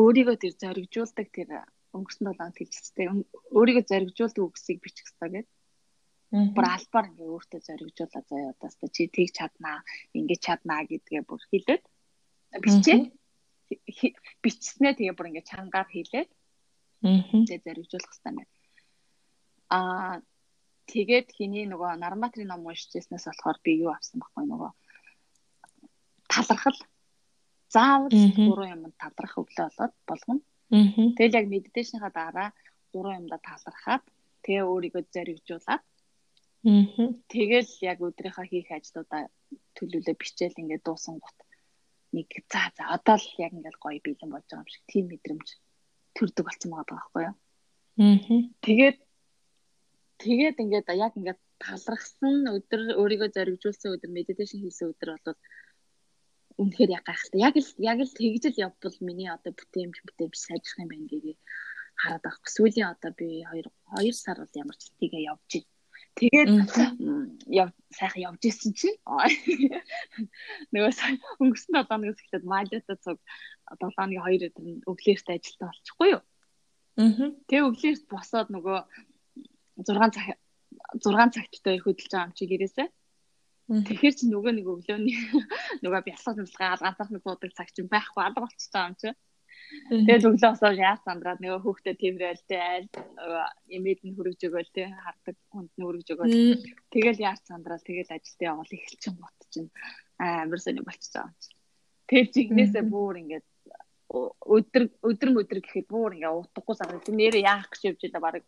[0.00, 1.48] Өөрийгөө тэр зоригжуулдаг тэр
[1.96, 3.24] өнгөрсөн 7 хоног хэлчихсэн.
[3.56, 5.48] Өөрийгөө зоригжуулдаг үгсийг бичих хэрэгтэй гэдэг.
[6.54, 9.82] Бүр албаар ингээ өөртөө зоригжуулаа заяа удаас та чи тийг чаднаа,
[10.14, 11.82] ингээ чаднаа гэдгээ бүр хэлээд
[12.62, 13.04] бичээд
[14.42, 16.30] бичснээ тэгээ бүр ингээ чангаар хэлээд
[17.02, 18.44] тэгээ зоригжуулах хэрэгтэй байна.
[19.74, 20.14] Аа
[20.92, 24.70] тэгээд хиний нөгөө Нарматрын ном уншижсэнээс болохоор би юу авсан байхгүй нөгөө
[26.30, 26.78] талархал.
[27.70, 30.42] Заавал гурван юмд талархах өглөө болоод болгоно.
[31.16, 32.48] Тэгэл яг медитейшнийхаа дараа
[32.92, 34.02] гурван юмда талархаад
[34.42, 35.82] тэгээ өөрийгөө зоригжуулаад.
[37.32, 39.30] Тэгэл яг өдрийнхөө хийх ажлуудаа
[39.76, 41.38] төлөвлөө бичээл ингээд дуусан гут.
[42.12, 45.48] Нэг за за одоо л яг ингээд гоё бэлэн болж байгаа юм шиг тийм мэдрэмж
[46.14, 47.36] төрдөг болсон байгаа байхгүй юу.
[48.60, 48.98] Тэгээд
[50.22, 55.38] тэгээд ингээд яг ингээд талархсан өдөр өөрийгөө зоригжуулсан өдөр медитейшн хийсэн өдөр бол
[56.60, 57.40] үнэхээр яг гайхалтай.
[57.40, 61.36] Яг л яг л тэгжэл явбал миний одоо бүтээмж бүтээмж сайжрах юм байна гэгээ
[62.00, 62.54] хараад байгаа.
[62.56, 63.64] Сүүлийн одоо би 2
[63.96, 65.68] 2 сар бол ямар ч тийгээ явж байна.
[66.18, 66.48] Тэгээд
[67.60, 68.98] яв сайхан явж исэн чинь
[70.72, 70.92] нөгөө
[71.40, 73.18] өнгөрсөн 7 хоногоос эхлээд Малята цуг
[73.72, 76.22] 7 хоногийн 2 өдөр өглөөрт ажилтаа болчихгүй юу?
[77.00, 77.30] Аа.
[77.48, 78.78] Тэгээ өглөөрт босоод нөгөө
[79.86, 80.38] 6 цаг
[81.02, 82.88] 6 цагттай хөдөлж байгаа юм чи гэрээсээ.
[83.70, 85.14] Тэгэхээр чи нөгөө нэг өглөөний
[85.84, 89.10] нөгөө бясалгал бясалгаа ганцхан суудаг цаг чинь байхгүй алга болчихсон юм чи.
[89.90, 92.86] Тэгээд өглөө босоод яас сандраад нөгөө хүүхдэд тэмрээл тэ айл
[93.70, 96.34] эмээд нь хөргөж өгөөл тэ хардаг хүнд нь хөргөж өгөөл.
[96.90, 99.70] Тэгэл яас сандраад тэгэл ажилтаа явал эхэлчин бот чинь
[100.18, 101.50] амар сони болчихсон юм чи.
[102.10, 103.46] Тэгэл жигнэсээ бүр ингээд
[104.10, 107.14] өдөр өдөр өдөр гэхэд бүр ингээд утгагүй санагдав.
[107.14, 108.42] Нэрээ яах гэж явж байгаа баг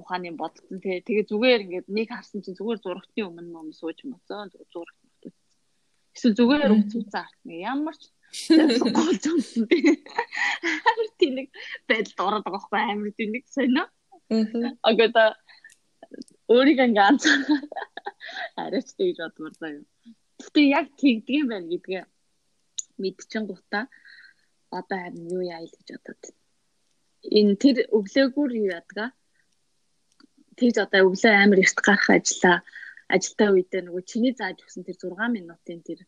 [0.00, 1.02] ухааны бодсон тий.
[1.02, 5.34] Тэгээ зүгээр ингээд нэг харсан чинь зүгээр зурагтны өмнө ном сууж моцоо зурагт мот.
[6.14, 7.52] Эсвэл зүгээр үцүүцэн артна.
[7.52, 8.02] Ямар ч
[8.96, 9.82] гол зонсон тий.
[10.88, 11.48] Амар тэнэг
[11.88, 13.84] байдалд ороод байгаа хгүй амар тэнэг сонио.
[14.84, 15.36] Агата
[16.52, 17.36] өөрийгөө ингээд анцаа
[18.62, 19.84] арайч тэгж бодмор заяа.
[20.44, 22.02] Гэтэ яг тэгдэг юм байна гэдгээ
[23.02, 23.84] мэдчихэн гутаа
[24.78, 26.22] одоо харин юу яа л гэж бодод.
[27.38, 29.08] Энэ тэр өглөөгөр юу ядгаа
[30.58, 32.58] тэгж одоо өглөө амар эрт гарах ажиллаа
[33.14, 36.00] ажилтаа үедээ нөгөө чиний зааж өгсөн тэр 6 минутын тэр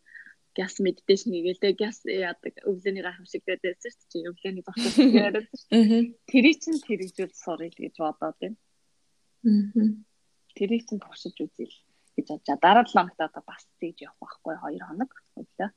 [0.59, 4.93] газ медитейшн хийгээл газ яадаг өглөөний гайхамшиг гэдээсэн шүү дээ өглөөний багтаа
[5.25, 8.59] яриад шүү дээ тэрий чинь хэрэгжүүл сурыг гэж бодоод байна.
[9.47, 10.11] Аа
[10.55, 11.67] тэрийг чинь туршиж үзье
[12.17, 15.11] гэж бодож дараа 7 хоногт одоо бас тэгж явах байхгүй 2 хоног
[15.41, 15.69] өглөө.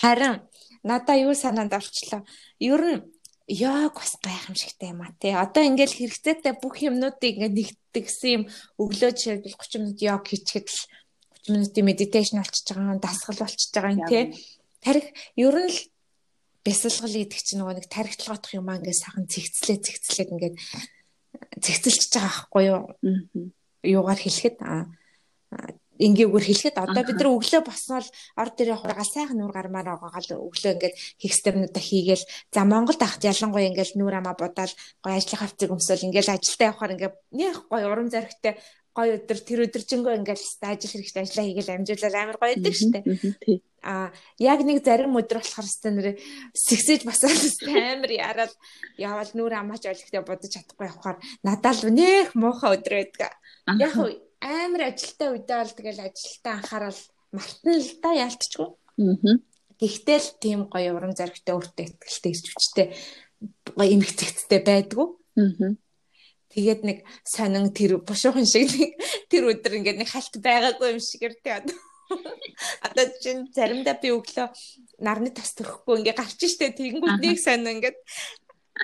[0.00, 0.34] Харин
[0.82, 2.22] надаа юу санаанд орчлоо
[2.60, 3.04] ер нь
[3.46, 5.30] яг бас гайхамшигтай юм а тий.
[5.30, 7.54] Одоо ингээл хэрэгцээтэй бүх юмнуудыг ингээд
[7.94, 8.42] нэгтгэсэн юм
[8.82, 10.78] өглөө жишээлбэл 30 минут йог хийчихэд л
[11.46, 14.24] 30 минутын медитейшн болчихж байгаа, дасгал болчихж байгаа юм тий.
[14.82, 15.06] Тарих
[15.38, 15.78] ер нь л
[16.66, 20.56] бясалгал гэдэг чинь нөгөө нэг тархитлогоох юм аа ингээд сахан цэгцлээ цэгцлээд ингээд
[21.62, 22.82] цэгцэлж байгаа байхгүй юу?
[23.86, 24.90] Юугаар хэлэхэд аа
[25.98, 28.04] энгийгээр хэлэхэд одоо бид нар өглөө босноор
[28.40, 33.22] ор дээрээ хургаал сайхан нүур гармаар байгаагаал өглөө ингээд хийх степнуудаа хийгээл за Монголд ахт
[33.24, 37.86] ялангуяа ингээд нүур амаа будаал гоё ажлын хавцыг өмсөөл ингээд ажилдаа явахаар ингээд нэх гоё
[37.88, 38.54] урам зоригтой
[38.96, 43.00] гоё өдөр тэр өдөржингөө ингээд ажил хэрэгтэй ажиллаа хийгээл амжуулаад амар гоё идэг штэ.
[43.86, 46.08] А яг нэг зарим өдөр болохоор хэвээр нэр
[46.56, 47.36] сэгсэж басаад
[47.70, 48.52] амар яраад
[48.96, 51.20] явал нүур амаач ойлгохтой бодож чадахгүй явахаар.
[51.44, 53.36] Надад л нэх муухай өдөр байдаг.
[53.76, 53.94] Яг
[54.40, 57.00] амар ажилтаа үедээ бол тэгэл ажилтаа анхаарал
[57.32, 58.68] мартна л да яалтчгүй.
[58.68, 59.36] Аа.
[59.80, 62.86] Гэхдээ л тийм гоё урам зоригтой өөртөө ихтэй ирчвчтэй
[63.76, 65.06] гоё эмгцэгцтэй байдгүй.
[65.40, 65.76] Аа.
[66.52, 68.96] Тэгээд нэг сонин тэр бушуухан шиг нэг
[69.28, 71.76] тэр өдөр ингээд нэг халт байгаагүй юм шигээр тий одоо.
[73.20, 74.48] Чинь заримдаа би өглөө
[75.02, 77.98] нарны тас төрөхгүй ингээд гарч штэ тэгэнгүүт нэг сонин ингээд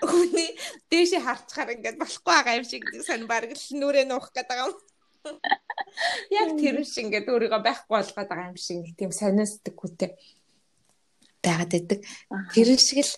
[0.04, 0.56] хүний
[0.90, 4.74] дээшээ харцгаар ингээд болохгүй байгаа юм шиг сонин бараг л нүрээ нуух гэдэг юм.
[6.40, 10.10] Яг тэр шиг ингээд өөрийгөө байхгүй болгоод байгаа юм шиг нэг тийм сониостдаггүйтэй
[11.42, 12.00] байгаад байдаг.
[12.54, 13.12] Тэр шиг л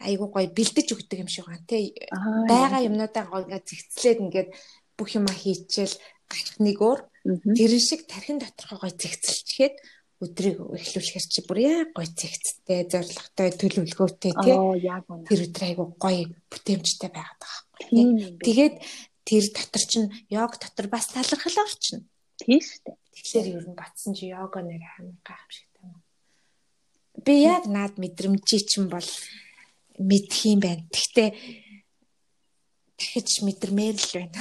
[0.00, 1.94] айгуу гоё бэлдэж өгдөг юм шиг байна тий.
[2.48, 4.48] Бага юмнуудаа гоё ингээд зэгцлээд ингээд
[4.96, 5.96] бүх юма хийчихэл
[6.28, 7.00] гарах нэг өөр
[7.56, 9.76] тэр шиг тархин доторхоо гоё зэгцэлчгээд
[10.20, 14.56] өдрийг эхлүүлэхэр чи бүр яг гоё зэгцтэй, зоригтой, төлөвлөгөөтэй тий.
[15.24, 18.36] Тэр өдөр айгуу гоё бүтээмжтэй байгаад байгаа байхгүй.
[18.44, 18.74] Тэгээд
[19.24, 22.04] тэр дотор чинь йог дотор бас талархал орчно.
[22.40, 22.96] Тийм шүү дээ.
[23.14, 26.00] Тэгэхээр ер нь батсан чи йога нэр амар гайхамшигтай юм.
[27.20, 29.08] Би яг наад мэдрэмжий чинь бол
[30.00, 30.84] мэдх юм байна.
[30.88, 31.28] Гэхдээ
[32.96, 34.40] дахиж мэдэрмээр л байна.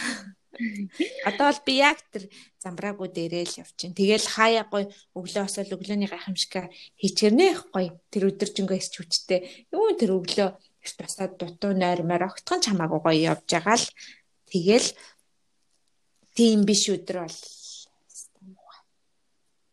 [1.27, 2.27] Одоо бол би яг тэр
[2.63, 3.95] замбраагүй дээрээ л явчихин.
[3.95, 7.95] Тэгэл хаяа гой өглөө осол өглөөний гайхамшиг хийчихэрнэ гой.
[8.11, 9.67] Тэр өдөржингөө эсч хүчтэй.
[9.71, 13.87] Юу тэр өглөө эрт басаад дутуу нойрмоор огтхон чамаагүй гоё явж байгаа л
[14.51, 14.89] тэгэл
[16.35, 17.37] тийм биш өдөр бол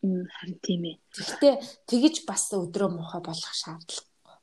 [0.07, 0.97] харин тийм ээ.
[1.15, 1.55] Гэхдээ
[1.91, 4.37] тэгэж бас өдрөө муухай болох шаардлагагүй.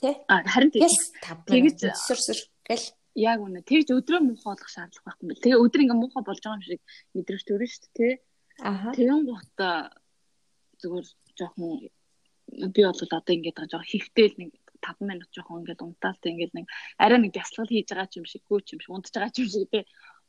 [0.00, 0.10] Тэ?
[0.30, 2.86] А харин тэгэж сүрсүр гэл
[3.18, 5.44] яг үнэ тэгж өдрөө муухай болох шаардлага байхгүй юм бэл.
[5.44, 6.80] Тэгээ өдөр ингээ муухай болж байгаа юм шиг
[7.14, 8.14] мэдрэгч төрөн шүү дээ.
[8.62, 8.88] Аха.
[8.94, 9.58] Тэгэн гут
[10.80, 11.06] зүгээр
[11.38, 11.70] жоохон
[12.74, 14.50] би бол одоо ингээд байгаа жоохон хихтэл нэг
[14.82, 16.66] 5 минут жоохон ингээд унтаалтай ингээд нэг
[16.98, 19.80] арай нэг бясалгал хийж байгаа юм шиг гүйч юм шиг унтж байгаа юм шиг те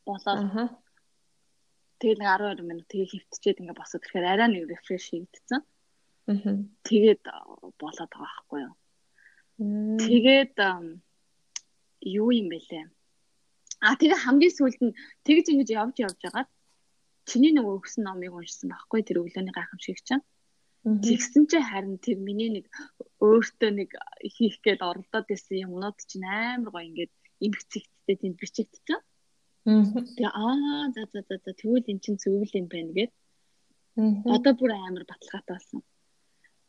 [0.06, 0.40] болоод
[2.00, 5.60] тэгэл нэг 12 минут тэгээ хөвтчихэд ингээд босоод ирэхээр арай нэг рефреш хийгдсэн.
[5.60, 6.56] Аа.
[6.88, 7.22] Тэгээд
[7.76, 8.74] болоод байгаа байхгүй юу.
[10.00, 10.56] Тэгээд
[12.00, 12.84] юу юм бэлээ.
[13.84, 16.48] А тэгээ хамгийн сүүлд нь тэгж ингэж явж явж байгаад
[17.28, 20.24] чиний нөгөө өгсөн номыг уншсан байхгүй тэр өглөөний гайхамшиг чинь.
[20.80, 22.66] Тэгсэн чинь харин тэр миний нэг
[23.20, 23.90] өөртөө нэг
[24.32, 27.12] хийх гээд оролдоод байсан юмнууд чинь амар гоё ингээд
[27.44, 29.00] имгцэгттэй тэнд бичигдчихсэн.
[29.68, 33.12] Тэгээ аа за за за за тэгвэл эн чинь зөвл юм байна гэд.
[34.24, 35.84] Одоо бүр амар баталгаатай болсон.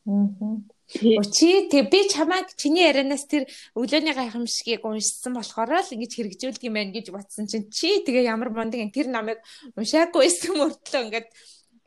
[0.03, 3.47] Учи тэг би чамайг чиний ярианаас тэр
[3.79, 8.51] өглөөний гайхамшигыг уншсан болохоор л ингэж хэрэгжүүлдэг юм байна гэж бодсон чинь чи тэгээ ямар
[8.51, 9.39] мундаг тэр намайг
[9.79, 11.29] уншаагүй байсан мөртлөө ингээд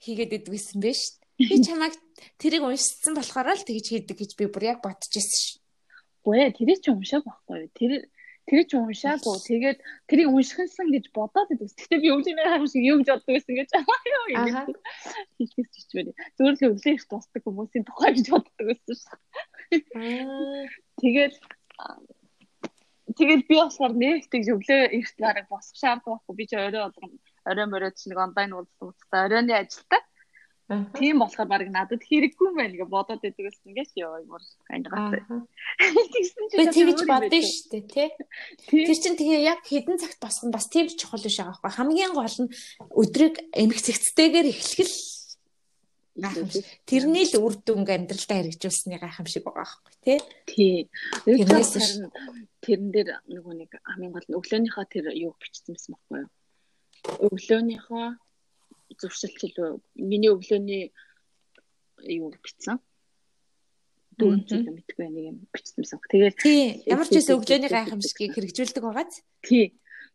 [0.00, 1.23] хийгээд идвэсэн бэ шүү.
[1.38, 1.94] Би чамайг
[2.38, 5.60] тэрийг уншсан болохоор л тэгж хийдэг гэж би бүр яг бодчихсон шүү.
[6.24, 7.70] Үгүй ээ тэрийг чи уншааг байхгүй юу?
[7.74, 7.92] Тэр
[8.44, 9.36] тэр чи уншаагүй.
[9.48, 11.68] Тэгээд тэрийг уншихсан гэж бодоод байдаг.
[11.72, 14.24] Гэхдээ би өвлөмөр хаам шиг юу гэж боддог байсан гэж аа юу
[15.40, 16.08] хийхээс чичвэр.
[16.36, 19.18] Зүгээр л өвлөө их тусдаг хүмүүсийн тухай гэж боддог байсан шүү.
[21.00, 21.34] Тэгээд
[23.14, 26.34] Тэгээд би болохоор нэг тэг өвлөө эрт гараг босох шаардлагагүй.
[26.34, 27.12] Би ч орой болгон
[27.46, 30.02] орой моройд ч нэг онлайн уулзсан уцтай оройны ажилтай.
[30.64, 35.20] Тийм болохоор баг надад хэрэггүй юм байна гэж бодоод байдаг гэсэн ингээд ёо ямар ангатай.
[36.16, 38.08] Тэгсэн чинь би тэгж бодсон шүү дээ тий.
[38.72, 41.76] Тэр чинь тэгээ яг хідэн цагт босгон бас тийм чухал биш байгаа байхгүй.
[41.76, 42.52] Хамгийн гол нь
[42.96, 44.92] өдрийг эмх цэгцтэйгээр эхлэх.
[46.88, 50.18] Тэрний л үр дүнг амьдралдаа хэрэгжүүлсний гайхамшиг байгаа байхгүй тий.
[50.48, 50.76] Тий.
[51.28, 52.00] Тэрнээс
[52.64, 56.30] тэрэн дээр нөгөө нэг хамгийн гол нь өглөөнийхөө тэр юу бичсэн байсан байхгүй юу?
[57.28, 58.23] Өглөөнийхөө
[59.00, 60.92] зуршилчил миний өглөөний
[62.04, 62.78] юу бичсэн
[64.18, 65.98] дөрөв жил мэдгүй нэг юм бичсэнсэн.
[66.10, 66.38] Тэгээд
[66.86, 69.22] ямар ч байсан өглөөний гайхамшигыг хэрэгжүүлдэг байгааз.
[69.42, 69.74] Тий.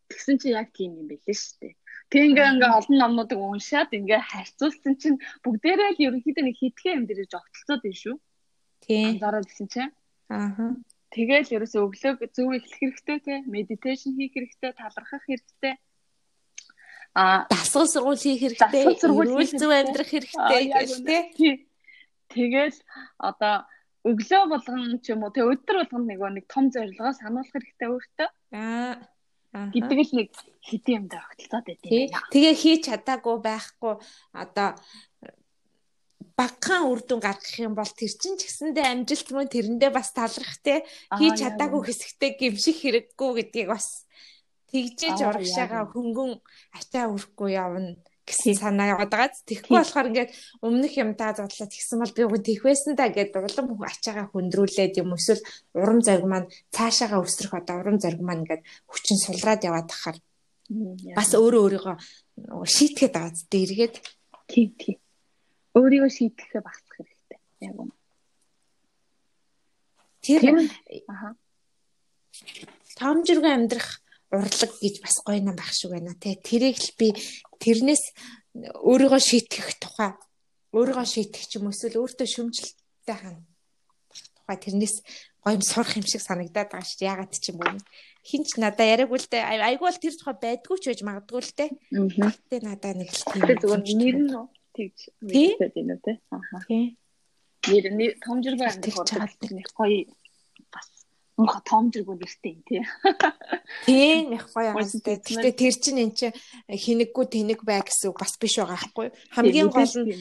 [0.09, 1.73] Тэгсэн чинь яг тийм юм байлээ шүү дээ.
[2.09, 7.05] Тэг ингээ ингээ олон номнуудыг уншаад ингээ харьцуулсан чинь бүгдээрээ л ерөнхийдөө нэг хитгэн юм
[7.05, 8.15] дээр жогтолцоод байна шүү.
[8.81, 9.03] Тий.
[9.13, 9.93] Анзаараад гэсэн чинь.
[10.33, 10.73] Аа.
[11.13, 15.73] Тэгэл ерөөсөө өглөөг зөв эхлэх хэрэгтэй те, медитейшн хийх хэрэгтэй, талархах хэрэгтэй
[17.15, 20.91] дасгал сургууль хийх хэрэгтэй эрүүл зөв амьдрах хэрэгтэй гэж
[21.35, 21.53] тий.
[22.29, 22.77] Тэгэл
[23.17, 23.65] одоо
[24.05, 28.29] өглөө болгон ч юм уу тэг өдөр болгонд нэг нэг том зорилгоо сануулах хэрэгтэй өөртөө.
[28.53, 29.01] Аа
[29.49, 30.29] гэдэг л нэг
[30.61, 33.93] хэдийн юм дээр огтлцоод байдیں۔ Тэгээ хийж чадаагүй байхгүй.
[34.37, 34.77] Одоо
[36.37, 40.55] багхан үр дүн гаргах юм бол тэр чинь ч гэсэндээ амжилт мөн тэрэндээ бас талрах
[40.61, 40.85] те
[41.17, 44.05] хийж чадаагүй хэсэгтээ гимших хэрэггүй гэдгийг бас
[44.71, 46.31] тэгжээж урагшаага хөнгөн
[46.77, 47.97] ачаа өрөхгүй явна
[48.29, 49.33] гэсэн санаа яваад байгаа.
[49.49, 53.33] Тэгэхгүй болохоор ингээд өмнөх юм та зодлоо тэгсэн бол би үгүй тэгх байсан да гэд
[53.33, 55.41] улам ачаагаа хөндрүүлээд юм эсвэл
[55.73, 60.17] урам зориг маань цаашаага өсрөх одоо урам зориг маань ингээд хүчин сулраад яваад тахаар
[61.17, 61.95] бас өөрөө өөрийгөө
[62.69, 63.95] шийтгэхэд байгаа зү эргээд.
[64.45, 64.97] Тийм тийм
[65.73, 67.39] өөрийгөө шийтгэхээ багсах хэрэгтэй.
[67.65, 67.93] Яг үнэ.
[70.21, 70.41] Тэр
[71.09, 71.33] ааа
[72.99, 73.89] таамжиргүй амьдрах
[74.31, 76.37] урлаг гэж бас гоё нам байх шиг байна те.
[76.37, 77.07] Тэрийг л би
[77.59, 78.03] тэрнээс
[78.85, 80.13] өөрийгөө шийтгэх тухай
[80.73, 83.41] өөрийгөө шийтгэх ч юм эсвэл өөртөө шөмжлөлттэй хана
[84.49, 84.95] тухай тэрнээс
[85.43, 87.09] гоё юм сурах юм шиг санагдаад байгаа шүү.
[87.09, 87.81] Ягаад ч юм уу.
[88.25, 89.43] Хинч надаа яриаггүй л дээ.
[89.65, 91.69] Айгүй бол тэр тухай байдгүй ч байж магадгүй л дээ.
[91.89, 93.43] Гэтэ надаа нэг л тийм.
[93.45, 94.29] Зүгээр нэр нь
[94.75, 96.11] тэгж мэдээд байна үү те.
[96.29, 96.57] Аха.
[97.69, 99.99] Нэр нь томжиргүй амьдрах ураг нэг гоё
[101.39, 102.83] мөнх тоомжиргүй нэртэй юм тий.
[103.87, 105.23] Тийм их гоё амттай.
[105.23, 106.35] Гэтэ тэр чинь эн чинь
[106.67, 109.15] хинэггүй тэнэг бай гэсэн бас биш байгаа байхгүй юу?
[109.31, 110.19] Хамгийн гол нь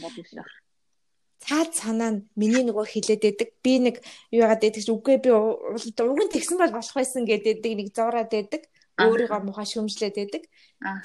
[1.43, 3.49] цаад санаа нь миний нөгөө хилээд байдаг.
[3.65, 3.97] Би нэг
[4.31, 8.31] юу яагаад байдаг ч үгүй би уг нь тэгсэн бол болох байсан гэдэг нэг зураад
[8.31, 8.63] байдаг.
[8.99, 10.43] Өөрийгөө муха шөмжлээд байдаг.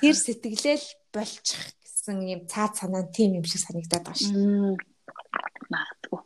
[0.01, 4.77] Тэр сэтгэлээл болчих гэсэн юм цаад санаа нь тийм юм шиг санагдаад байгаа шүү.
[5.73, 6.21] Магадгүй.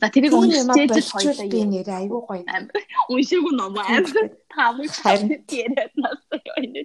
[0.00, 2.44] За тэрийг уншиж болчихвол би нэрээ айгүй гоё.
[3.08, 6.82] Уншаагүй ном амар таамаг харин яриад настай байна.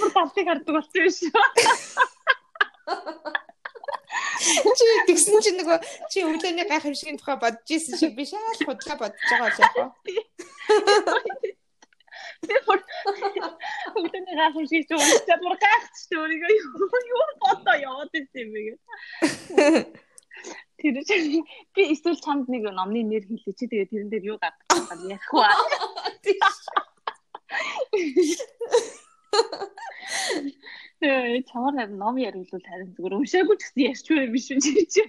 [0.00, 1.40] Бүр тавтыг хардаг болсон юм шүү.
[4.76, 5.78] Чи тэгсэн чинь нөгөө
[6.12, 10.14] чи өглөөний гайхамшигын тухай бодож исэн шиг би шал худлаа бодож байгаа л яах вэ?
[12.44, 12.80] Би бүр
[13.96, 16.52] өглөөний гайхамшиг уншаад бүр гайхчих шүү өөрийгөө
[17.08, 18.74] юу бодоо яваад ирсэн юм бэ гэ.
[20.82, 24.92] Тэр чинь би эсвэл чамд нэг номны нэр хэлээ чи тэгээ тэрэн дээр юу гаргах
[24.92, 25.46] вэ ярих уу?
[31.00, 34.60] Тэгээ чамаар харин ном ярилвал харин зүгээр уншаагүй ч гэсэн ярьч байх биш үү
[34.92, 35.02] чи.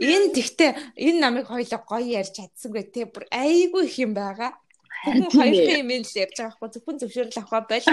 [0.00, 4.52] Энэ тэгтээ энэ намыг хоёлоо гоё ярьж чадсангүй те бүр айгүй их юм байгаа.
[5.32, 7.86] Хоёрын юм л ярьж байгаа хгүй зөвхөн зөвшөөрөл авах бол.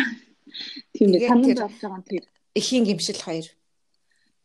[0.94, 2.24] Тийм ээ санамж авч байгаа нь тэр
[2.60, 3.48] эхийн гимшил хоёр.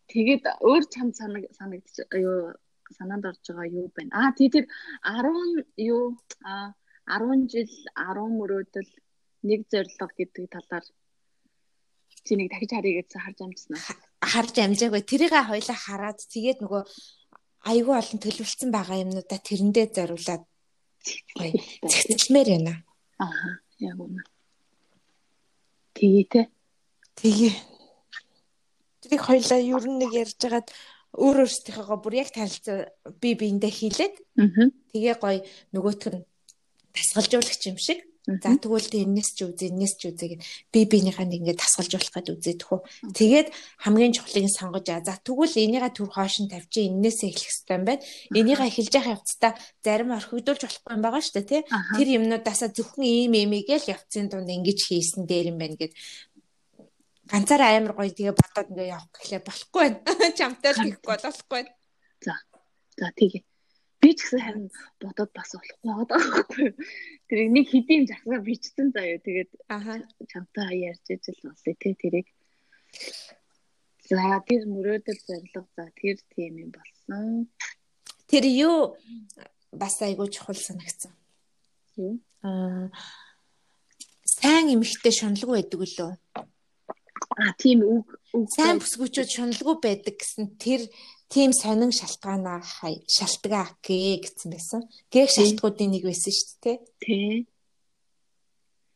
[0.09, 2.57] Тэгээд өөр чам санаг санагдчих юу
[2.97, 4.13] санаанд орж байгаа юу байна.
[4.17, 4.65] Аа тий тэр
[5.05, 6.73] 10 юу а
[7.05, 8.91] 10 жил 10 мөрөөдөл
[9.49, 10.85] нэг зорилго гэдэг талаар
[12.25, 13.97] чи нэг дахиж харъя гэсэн харж амжсан аа.
[14.25, 15.03] Харж амжаагүй.
[15.05, 16.83] Тэрийгээ хоёлаа хараад тэгээд нөгөө
[17.69, 20.43] айгүй олон төлөвлөсөн байгаа юмнуудаа тэрэндээ зориулаад
[21.85, 22.75] зэгцэлмээр байна.
[23.21, 24.23] Аа яг үнэ.
[25.99, 26.43] Тэгээ тэ.
[27.19, 27.55] Тэгээ.
[29.03, 30.71] Тэрийг хоёлаа ер нь нэг ярьж хагаад
[31.19, 34.15] өөр өөрсдийнхөө бүр яг танилцаа би биэндээ хийлээд
[34.95, 35.43] тэгээ гоё
[35.75, 36.23] нөгөөх нь
[36.95, 41.41] тасгалжуулагч юм шиг За тэгвэл энэс ч үзээ, энэс ч үзээ гэд би биенийхээ нэг
[41.49, 42.81] ингээд тасгалжуулах гээд үзээд хөө.
[43.17, 43.49] Тэгээд
[43.81, 45.01] хамгийн чухлыг сонгож аа.
[45.01, 48.05] За тэгвэл энийгээ түр хоош нь тавьчих, энээсээ эхлэх хэрэгтэй юм байна.
[48.37, 51.63] Энийгээ эхэлж явах явцдаа зарим орхигдуулж болохгүй юм байгаа шүү дээ, тий?
[51.97, 55.97] Тэр юмнуудаасаа зөвхөн ийм имигээл явцын дунд ингэж хийсэн дээр юм байна гэд
[57.33, 59.99] ганцаараа амар гоё тэгээ бодоод ингээ явах гэхлээр болохгүй байна.
[60.39, 61.73] Чамтай л хийхгүй болохгүй байна.
[62.21, 62.35] За.
[63.01, 63.48] За тэгээ
[64.01, 64.67] би ч гэсэн харин
[65.03, 66.69] бодоод бас болохгүй байгаа байхгүй.
[67.29, 69.19] Тэр нэг хэдийн жагсаа бичсэн заяа.
[69.19, 72.29] Тэгээд аха чамтай ярьж ижил болъё те тэрийг.
[74.09, 77.51] За тэр мөрөөдөл зорилго за тэр тийм юм болсон.
[78.31, 78.97] Тэр юу
[79.73, 81.13] бас айгуу чухал санагдсан.
[81.97, 82.21] Юу?
[82.43, 82.89] Аа
[84.39, 86.13] сайн эмхтэй шуналгүй байдаг лөө.
[87.39, 88.07] А тийм үг
[88.55, 90.87] сайн бүсгүүчүүд шуналгүй байдаг гэсэн тэр
[91.33, 92.61] тийм сонин шалтгаанаа
[93.17, 94.81] шалтгаа гээ гэсэн байсан.
[95.13, 96.77] Гээх шалтгуудын нэг байсан шүү дээ.
[97.05, 97.47] Тий.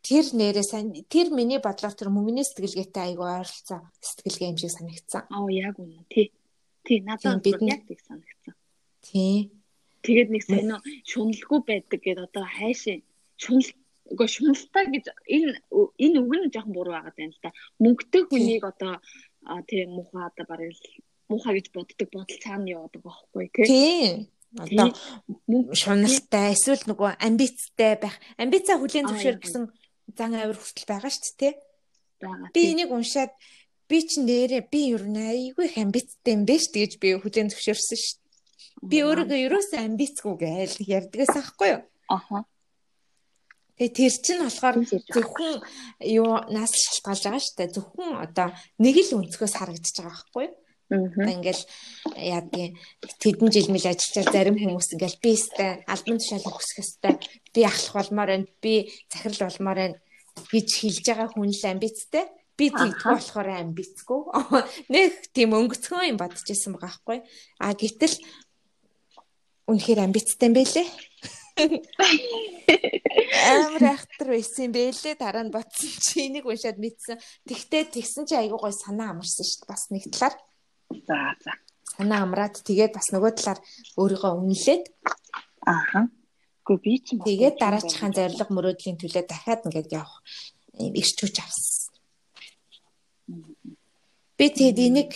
[0.03, 5.23] Тэр нэрээ сайн тэр миний бодлоор тэр мөнгөний сэтгэлгээтэй айгүй ойролцоо сэтгэлгээ юм шиг санагдсан.
[5.29, 6.09] Аа яг үнэ.
[6.09, 6.33] Тий.
[6.83, 8.55] Тий надад бид яг тийг санагдсан.
[9.05, 9.53] Тий.
[10.03, 12.99] Тэгээд нэг сонио шуналгүй байдаг гэдээ одоо хайшаа
[13.39, 13.71] шунал
[14.11, 15.05] үгүй шуналтай гэж
[15.37, 15.53] энэ
[16.05, 17.55] энэ үг нь жоохон буруу байгаа юм л да.
[17.79, 18.99] Мөнгөтэй хүнийг одоо
[19.71, 20.75] тийм муухай одоо бараг
[21.33, 23.67] муухай гэж боддог бодол цаана байгаа байхгүй тий.
[23.67, 24.29] Тийм.
[24.61, 24.93] Одоо
[25.73, 28.21] шуналтай эсвэл нөгөө амбицтай байх.
[28.37, 29.65] Амбицаа хүлээн зөвшөөр гэсэн
[30.13, 32.53] зан авир хүртэл байгаа шүү дээ тий.
[32.53, 33.33] Би энийг уншаад
[33.89, 37.99] би ч нэрээ би ер нь айгүй их амбицтай юм биш гэж би хүлээн зөвшөөрсөн
[38.05, 38.21] шүү.
[38.85, 41.83] Би өөрийгөө ерөөсөө амбицгүй гээл ярьдгаас аахгүй юу?
[42.13, 42.45] Аха.
[43.81, 45.55] Тэгээ тэр чинь болохоор зөвхөн
[46.13, 47.75] юу наас шалтгаалж байгаа шүү дээ.
[47.77, 50.55] Зөвхөн одоо нэг л өнцгөөс харагдаж байгаа байхгүй юу?
[50.93, 51.63] Ингээл
[52.17, 52.77] яадгийн
[53.21, 57.13] тэдэн жил мэл ажиллаж зарим хүмүүс ингээл би өстэй албан тушаалыг хүсэх өстэй
[57.55, 58.75] би ахлах болмоор байна би
[59.09, 59.97] захирал болмоор байна
[60.53, 62.25] гэж хэлж байгаа хүн л амбицтай.
[62.57, 64.21] Би тэгдэх болохоор амбицгүй.
[64.93, 67.19] Нэг тийм өнгөцгөн юм бодож исэн байгаа байхгүй.
[67.61, 68.17] А гэтэл
[69.69, 70.89] үнэхээр амбицтай юм байлээ.
[73.53, 77.21] Амар ахтар байсан бэлээ дараа нь ботсон чи энийг уншаад мэдсэн.
[77.49, 80.35] Тэгтээ тэгсэн чи айгуу гой санаа амарсан шүү дээ бас нэг талаар
[81.09, 81.53] За за.
[81.97, 83.61] Санаа амраад тэгээд бас нөгөө талаар
[84.01, 84.85] өөрийгөө үнэлээд
[85.67, 86.09] ааха.
[86.67, 90.23] Гэхдээ би ч тэгээд дараачихын зориг мөрөөдлийн төлөө дахиад ингээд явах
[90.79, 91.93] ирч хүч авсан.
[94.39, 95.11] Би тэгээд энийг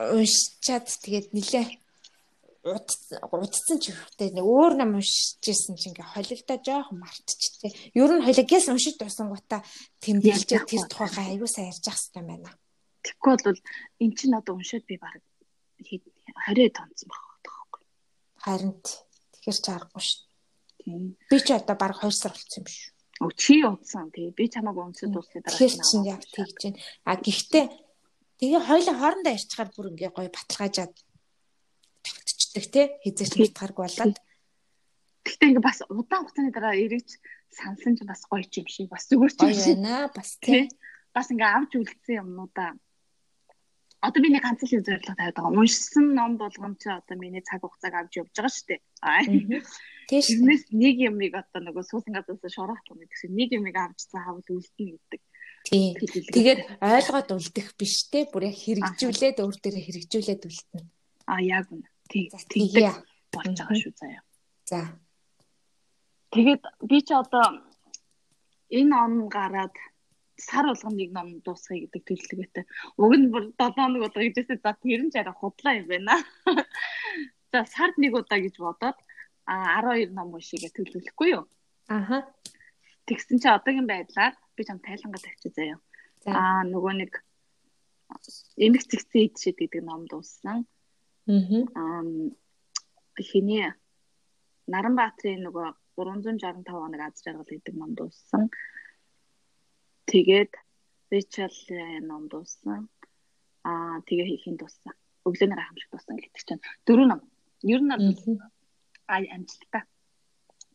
[0.00, 1.66] уншичаад тэгээд нилээ
[2.62, 7.72] удцсан ч ихтэй нэг өөр нам уншижсэн чинь ингээ холигдоо жоохон мартчихтэй.
[7.96, 9.64] Ер нь холигээс уншиж дусан гутаа
[10.04, 12.52] тэмдэглэж тэр тухайгаа аягүй сайн ярьж ах хэрэгтэй байна.
[13.04, 13.60] Тэгэхгүй бол
[14.02, 15.20] эн чинь одоо уншаад би баг
[15.80, 17.82] 20 тонцсон байх байхгүй.
[18.44, 20.20] Харин тэгэхээр ч аргагүй шүү.
[20.84, 21.04] Тийм.
[21.28, 22.92] Би ч одоо баг 2 сар болсон юм шүү.
[23.20, 24.32] Өө чи удсан тий.
[24.32, 26.80] Би чамааг унсад дуусны дараа тэгэхээр чинь яг тэгж байна.
[27.04, 27.64] А гэхдээ
[28.40, 30.94] тэгээ хоёлын хоорондоо ярьчихаар бүр ингээ гоё баталгаажаад
[32.00, 32.86] тогтчихдаг тий.
[33.04, 34.16] Хизээч мартахааргүй болоод.
[35.24, 37.08] Гэхдээ ингээ бас удаан хугацааны дараа эргэж
[37.52, 40.64] сансан ч бас гоё юм шиг бас зүгээр ч юм байна бас тий.
[41.12, 42.72] Бас ингээ авч үлдсэн юмнуудаа
[44.00, 45.52] одоо миний ганц л зорилго тавиад байгаа.
[45.60, 49.62] Уншсан ном болгон чи одоо миний цаг хугацааг авч явж байгаа шүү дээ.
[50.08, 50.26] Тийш.
[50.32, 54.96] Тэрнээс нэг юмыг одоо нөгөө суусан газраас шороох юм гэсэн нэг юмыг авч заавал үлдэнэ
[54.96, 55.20] гэдэг.
[55.68, 55.92] Тийм.
[56.32, 60.88] Тэгээд ойлгоод үлдэх биш те бүр яг хэрэгжүүлээд өөр дээрээ хэрэгжүүлээд үлдэнэ.
[61.28, 61.86] А яг үнэ.
[62.08, 62.32] Тийм.
[63.30, 64.22] Болж байгаа шүү заяа.
[64.64, 64.80] За.
[66.32, 67.60] Тэгээд би ч одоо
[68.72, 69.74] энэ он гараад
[70.40, 72.64] сар болгоно нэг ном дуусгая гэдэг төлөвлөгөөтэй.
[72.96, 74.58] Уг нь бүр 7 хоног удаа гэжсэн.
[74.64, 76.16] За тэр нь жараа худлаа юм байна.
[77.52, 78.98] За сард нэг удаа гэж бодоод
[79.44, 81.44] а 12 ном уншигээ төлөвлөхгүй юу?
[81.88, 82.26] Аха.
[83.06, 85.78] Тэгсэн чи одоогийн байдлаар би чам тайлангаа тавьчих заяа.
[86.26, 87.12] Аа нөгөө нэг
[88.60, 90.66] эмх цэгцэн идшэд гэдэг ном дууссан.
[91.74, 92.04] Аа
[93.18, 93.66] хиний
[94.70, 95.66] Наранбаатрын нөгөө
[95.98, 98.46] 365 хоног аз жаргал гэдэг ном дууссан.
[100.10, 100.52] Тэгээд
[101.10, 101.54] Rachel
[102.02, 102.90] ном дууссан.
[103.62, 104.94] Аа тэгээ хийхин дууссан.
[105.26, 107.20] Өглөөний гайхамшиг дууссан гэдэг чинь дөрөв ном.
[107.62, 107.94] Ер нь
[109.06, 109.84] ай амжилттай.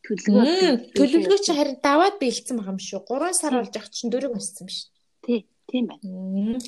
[0.04, 3.00] Төлөвлөгөө төлөвлөгөө чи харин даваад биелсэн байгаа юм шүү.
[3.10, 4.92] 3 сар болж ах чинь дөрөв өссөн биш.
[5.24, 6.60] Тий, тийм байна.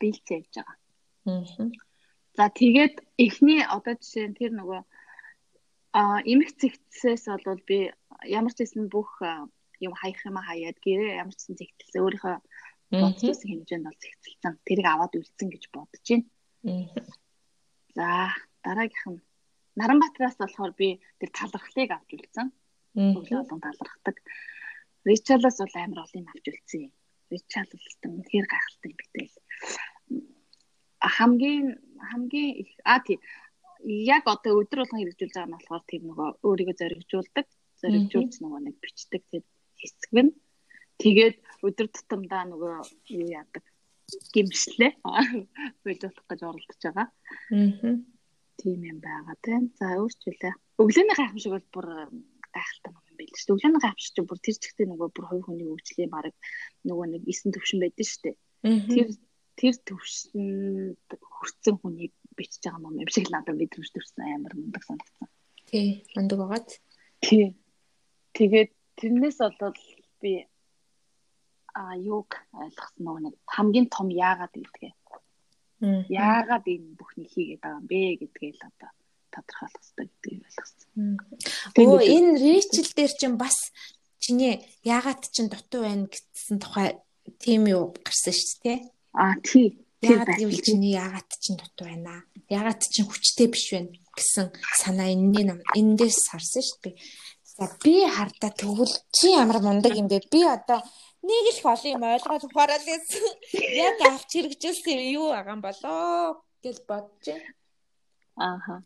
[0.00, 0.76] Биелсэн явж байгаа.
[2.38, 4.80] За тэгээд эхний одоо жишээ нь тэр нөгөө
[5.92, 7.90] а эмх цэгцээс бол би
[8.24, 9.18] ямар ч хэсэн бүх
[9.86, 12.36] юм хаях юм хаяад гэрээ ямар ч зэгтэлсэн өөрийнхөө
[13.02, 14.54] бодсон хэмжээнд бол зэгтэлсэн.
[14.66, 16.26] Тэрийг аваад үлдсэн гэж бодож байна.
[17.96, 18.06] За
[18.64, 19.20] дараагийнх нь
[19.78, 20.88] Наранбаатараас болохоор би
[21.20, 22.48] тэр талархлыг авч үлдсэн.
[22.98, 24.16] Өглөө олон талархдаг.
[25.06, 26.90] Ричалаас бол амар олон юм авч үлдсэн.
[27.30, 29.36] Ричал бол үнэхээр гайхалтай юм битэл.
[31.00, 31.66] Хамгийн
[32.10, 33.16] хамгийн их а тий
[34.12, 37.46] яг одоо өдөр болгон хэрэгжүүлж байгаа нь болохоор тийм нөгөө өөрийгөө зоригжуулдаг
[37.80, 39.44] зоригжуулж нөгөө нэг бичдэг тийм
[39.80, 40.32] хэсэг байна.
[41.00, 42.74] Тэгээд өдөр тутамдаа нөгөө
[43.16, 43.64] юу яадаг
[44.34, 44.92] гимшлээ
[45.84, 47.08] боловсруулах гэж оролдож байгаа.
[47.08, 47.96] Аа.
[48.60, 49.72] Тийм юм байгаа тийм.
[49.78, 50.52] За өөрчлөлөө.
[50.80, 51.88] Өглөөний гайхамшиг бол бүр
[52.52, 53.56] гайхалтай юм байл шүү дээ.
[53.56, 56.34] Өглөөний гайхамшиг чинь бүр тэр чигтээ нөгөө бүр хувь хүний хөгжлийн баг
[56.84, 58.36] нөгөө нэг 9 төвшин байдаг шүү дээ.
[58.92, 59.08] Тэр
[59.60, 64.82] тэр төвшөнд хүрсэн хүний бичиж байгаа ном юм шиг л надад мэдрэмж төрсэн амар мундаг
[64.88, 65.28] санагдсан.
[65.68, 66.68] Тий, мундаг байгаад.
[67.20, 67.56] Тий.
[68.32, 69.76] Тэгээд тэрнээс болоод
[70.20, 70.44] би
[71.74, 74.92] а юг ойлгосон нөгөө нэг хамгийн том яагаад гэдгээ.
[76.12, 78.90] Яагаад энэ бүхнийг хийгээд байгаа юм бэ гэдгээ л одоо
[79.32, 80.88] тодорхойлох хэрэгтэй гэдгийг ойлгосон.
[81.78, 83.56] Өө энэ Рэйчел дээр чинь бас
[84.20, 87.00] чиний яагаад чинь дутуу байна гэсэн тухай
[87.40, 88.78] тийм юу гарсан шүү дээ.
[89.16, 89.80] А тий.
[90.04, 92.24] Яагаад гэвэл чиний яагаад чинь дутуу байна.
[92.52, 95.48] Яагаад чинь хүчтэй биш байна гэсэн санаа энэний
[95.78, 96.94] эндээс харсан шүү дээ.
[97.60, 100.24] Би хардаа тэгвэл чи ямар мундаг юм бэ?
[100.32, 100.80] Би одоо
[101.20, 103.20] нэг их олон юм ойлгож ухаарал гэсэн.
[103.76, 107.52] Яг авч хэрэгжүүлсэн юу байгаа юм болоо гэж бодож байна.
[108.40, 108.76] Ааха.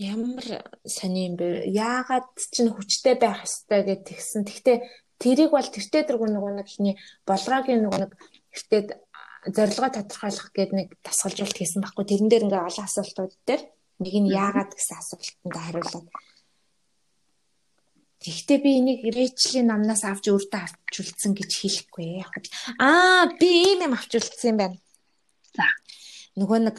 [0.00, 0.48] Ямар
[0.88, 1.68] сони юм бэ?
[1.68, 4.48] Яагаад чинь хүчтэй байх ёстой гэж тэгсэн.
[4.48, 4.78] Гэхдээ
[5.20, 6.96] тэрийг бол тэртээ дэргүү нөгөө нэг хиний
[7.28, 8.12] болгоогийн нөгөө нэг
[8.56, 8.88] эртээд
[9.52, 12.08] зорилгоо тодорхойлох гэдэг нэг тасгалжуулт хийсэн байхгүй.
[12.08, 13.62] Тэрэн дээр ингээ олон асуултууд дээр
[14.00, 16.08] Нэг нь яагаад гэсэн асуултанд хариулаад.
[18.20, 22.32] Гэхдээ би энийг Рэйчлийн намнаас авч өөртөө авч үлдсэн гэж хэлэхгүй яг.
[22.76, 24.76] Аа би ийм юм авч үлдсэн юм байна.
[25.56, 25.68] За.
[26.36, 26.76] Нөгөө нэг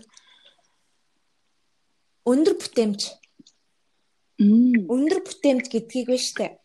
[2.29, 3.01] өндөр бүтээмж.
[4.41, 6.61] Өндөр бүтээмж гэдгийг вэ штэ.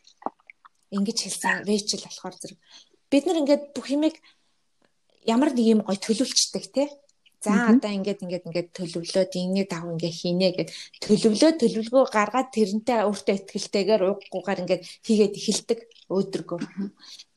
[0.93, 2.61] Ингэж хэлсэн Рэйчл болохоор зэрэг
[3.11, 4.17] бид нар ингээд бүх юмыг
[5.25, 6.85] ямар нэг юм гой төлөвлөжтэй те
[7.47, 10.71] За одоо ингээд ингээд ингээд төлөвлөөд инний дав ингээд хийнэ гэд
[11.07, 15.81] төлөвлөө төлөвлөгөө гаргаад тэрнтэй өөртөө ихтэйгээр ууггүйгээр ингээд хийгээд эхэлдэг
[16.11, 16.61] өөдрөгөө.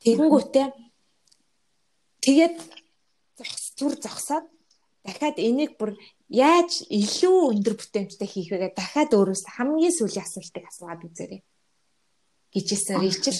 [0.02, 0.66] Тэгэнгүүтээ
[2.26, 2.56] тэгээд
[3.78, 4.46] зүр зогсоод
[5.06, 5.94] дахиад энийг бүр
[6.28, 11.40] яаж илүү өндөр бүтээмжтэй хийх вэ гэдэг дахиад өөрөөс хамгийн сүүлийн асуултыг асууад үзээрэй.
[12.50, 13.38] гэжсэн Ричл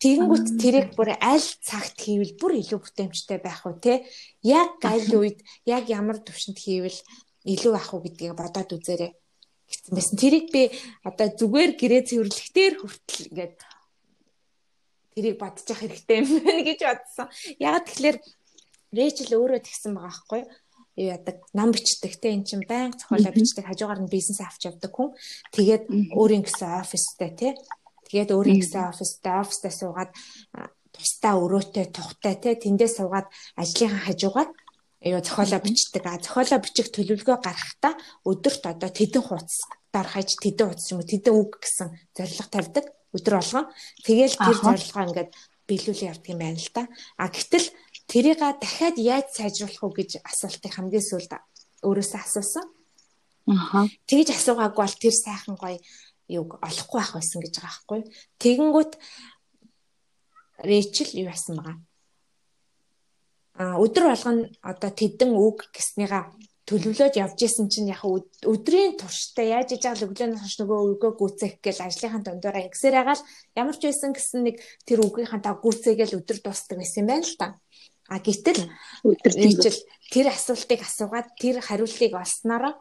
[0.00, 4.08] Тэгэнгүүт тэрийг бүр аль цагт хийвэл бүр илүү бүтээмжтэй байх уу те?
[4.40, 6.96] Яг аль үед яг ямар төвшөнд хийвэл
[7.44, 9.12] илүү ах уу гэдгийг бодоод үзээрэй.
[9.68, 10.16] Гэсэн байсан.
[10.16, 10.72] Тэрийг би
[11.04, 13.56] одоо зүгээр гэрээ цэвэрлэхтэр хүртэл ингээд
[15.14, 17.26] тэрийг бодож явах хэрэгтэй юм байна гэж бодсон.
[17.60, 18.18] Яг тэгэхээр
[18.90, 20.42] Рэйчел өөрөө тэгсэн байгаа байхгүй
[20.98, 21.36] юу яадаг?
[21.54, 25.14] Нам бичдэг те эн чинь байнга зохиолоо бичдэг хажуугаар нь бизнес авч явдаг хүн.
[25.54, 25.84] Тэгээд
[26.18, 27.48] өөрийн гэсэн офистэй те
[28.10, 30.10] Тэгээд өөрийн гэсэн офистай офистай суугаад
[30.90, 34.50] тусдаа өрөөтэй тухтай те тэндээ суугаад ажлынхаа хажуугаар
[35.14, 36.04] юу зохиолоо бичдэг.
[36.04, 37.94] А зохиолоо бичих төлөвлөгөө гаргахдаа
[38.26, 39.62] өдөрт одоо тэдэн хуудас
[39.94, 41.88] дор хаяж тэдэн хуудас юм уу тэдэн үг гэсэн
[42.18, 42.86] зорилго тавьдаг
[43.16, 43.66] өдөр болгон.
[44.04, 45.30] Тэгэл тэр зорилгоо ингээд
[45.70, 46.84] биелүүлээ явдаг юм байна л да.
[47.16, 47.66] А гэтэл
[48.10, 51.32] тэрийг дахиад яаж сайжруулах уу гэж асуултыг хамгийн сүүлд
[51.86, 52.66] өөрөөсөө асуусан.
[53.48, 53.88] Аха.
[54.06, 55.78] Тэгж асуугаагүй бол тэр сайхан гоё
[56.30, 58.00] юг олохгүй байх байсан гэж байгаа байхгүй.
[58.38, 58.92] Тэгэнгүүт
[60.60, 61.76] Рэйчел юу яасан байгаа.
[63.60, 66.32] А өдөр болгоно одоо тэдэн үг гэснийга
[66.70, 71.54] төлөвлөж явж исэн чинь яг өдрийн турштай яаж иж байгаа өглөөнөөс хойш нөгөө өгөө гүцээх
[71.58, 73.22] гээл ажлынхаа дундаараа ингэсээр хагаал
[73.58, 74.56] ямар ч байсан гэсэн нэг
[74.86, 77.46] тэр үгийнхаа та гүцээгээл өдөр дуустдаг байсан юм байна л та.
[78.06, 78.62] А гэтэл
[79.02, 79.32] өдөр
[80.14, 82.78] тэр асуултыг асуугаад тэр хариултыг олсноор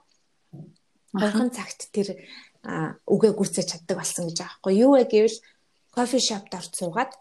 [1.09, 2.21] Ойрхон цагт тэр
[2.63, 5.37] үгээ гүрцэж чаддаг болсон гэж байгаа байхгүй юу вэ гэвэл
[5.95, 7.11] кофе шопд орж суугаад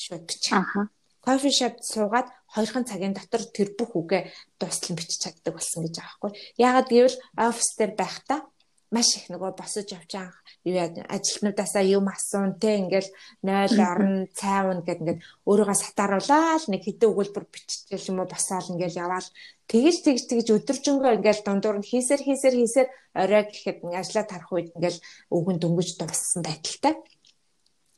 [0.00, 0.56] шууд бичих.
[0.56, 0.88] Аха.
[1.20, 5.94] Кофе шопд суугаад хоёрхан цагийн дотор тэр бүх үгээ дуустал нь бичиж чаддаг болсон гэж
[6.00, 6.32] байгаа байхгүй.
[6.56, 8.40] Яагаад гэвэл офис дээр байхдаа
[8.90, 10.34] маш их нөгөө босож явж байгаа.
[10.66, 13.10] Юу яа ажилтнуудаасаа юм асуун те ингээл
[13.46, 19.00] 0 орно цайвна гэд ингээд өөрийгөө сатааруулаад нэг хэдэн өгүүлбэр биччихэл юм уу босоол ингээл
[19.06, 19.28] яваал.
[19.70, 24.74] Тэгэж тэгж тэгж өдөржингөө ингээл дундуур нь хийсэр хийсэр хийсэр орой гэхэд ажиллаа тарах үед
[24.74, 24.98] ингээл
[25.30, 26.98] өгөн дөнгөж дууссан байдалтай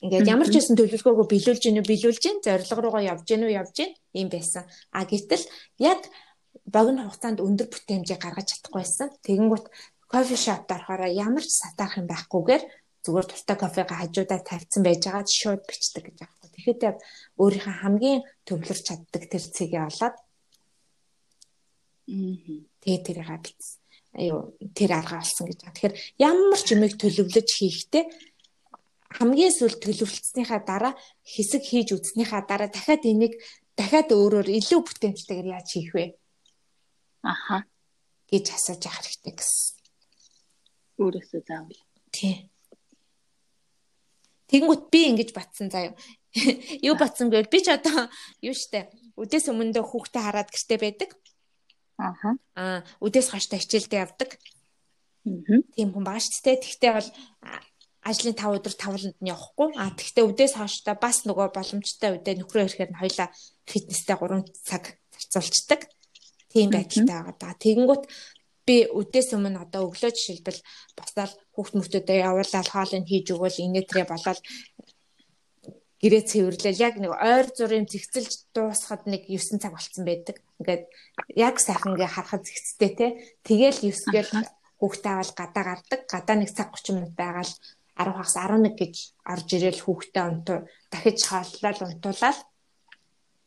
[0.03, 3.91] Ингээд ямар ч байсан төлөвлөгөөгөө биелүүлж гинүү биелүүлж гин зорилго руугаа явж гинүү явж гин
[4.19, 4.67] юм байсан.
[4.91, 5.47] А гэтэл
[5.79, 6.03] яг
[6.67, 9.09] богино хугацаанд өндөр бүтээмжийг гаргаж чадахгүй байсан.
[9.23, 9.67] Тэгэнгүүт
[10.13, 12.63] кофе шопд орохоор ямар ч сатаах юм байхгүйгээр
[13.05, 16.49] зүгээр тустай кофега хажуудаа тавьсан байж байгаа шууд бичдэг гэж аахгүй.
[16.53, 16.83] Тэгэхэд
[17.41, 20.17] өөрийнхөө хамгийн төвлөрч чаддаг тэр цэгээ олоод
[22.83, 23.81] тэгээ тэрийг бичсэн.
[24.21, 24.41] Аюу
[24.77, 25.75] тэр арга олсон гэж байгаа.
[25.75, 28.05] Тэгэхээр ямар ч юмыг төлөвлөж хийхдээ
[29.17, 30.95] хамгийн сүүл төлөвлөснийхаа дараа
[31.25, 33.41] хэсэг хийж үзснийхаа дараа дахиад энийг
[33.75, 36.07] дахиад өөрөөр илүү бүтээмжтэйгээр яаж хийх вэ?
[37.25, 37.65] Аха
[38.31, 39.82] гэж асууж явах хэрэгтэй гэсэн
[41.03, 41.81] өөрөөсөө заавал.
[42.15, 42.49] Тий.
[44.53, 45.97] Тэнгүүт би ингэж батсан заяа.
[46.87, 48.09] Юу батсан гэвэл би ч одоо
[48.41, 48.89] юу штэ
[49.21, 51.11] үдээс өмнө дэ хүүхдээ хараад гэрте байдаг.
[52.01, 52.37] Аха.
[52.57, 54.31] Аа үдээс хойштой хичээлдээ явдаг.
[55.29, 55.61] Аа.
[55.77, 56.57] Тийм хүн байгаа штэ.
[56.61, 57.09] Тэгтээ бол
[58.03, 59.69] ажлын 5 өдөр тавланд нь явахгүй.
[59.79, 63.29] А тэгтээ үдээс хооштой бас нөгөө боломжтой үдээ нөхрөө ирэхээр нь хоёлаа
[63.69, 65.81] фитнестэй 3 цаг зарцуулцдаг.
[66.51, 67.55] Тийм байдалтай байгаа да.
[67.63, 68.05] Тэгэнгүүт
[68.67, 70.61] би өдөөс өмнө одоо өглөө жишээлбэл
[70.99, 74.41] босоод хүүхд мөртөдөө явуулаад хоолыг хийж өгвөл инээтрээ болоод
[76.03, 80.37] гэрээ цэвэрлэл яг нэг ойр зургийн зэгцэлж дуусахад нэг 9 цаг болцсон байдаг.
[80.59, 80.85] Ингээд
[81.39, 83.07] яг сайхан ингээ харахад зэгцтэй те.
[83.47, 84.31] Тэгэл 9 гээл
[84.83, 86.01] хүүхдээ авал гадаа гардаг.
[86.11, 87.53] Гадаа нэг цаг 30 минут байгаал
[87.95, 88.95] 10 хагас 11 гэж
[89.31, 90.59] орж ирээл хүүхдээ унтуу
[90.91, 92.39] дахиж хааллал унтуулаад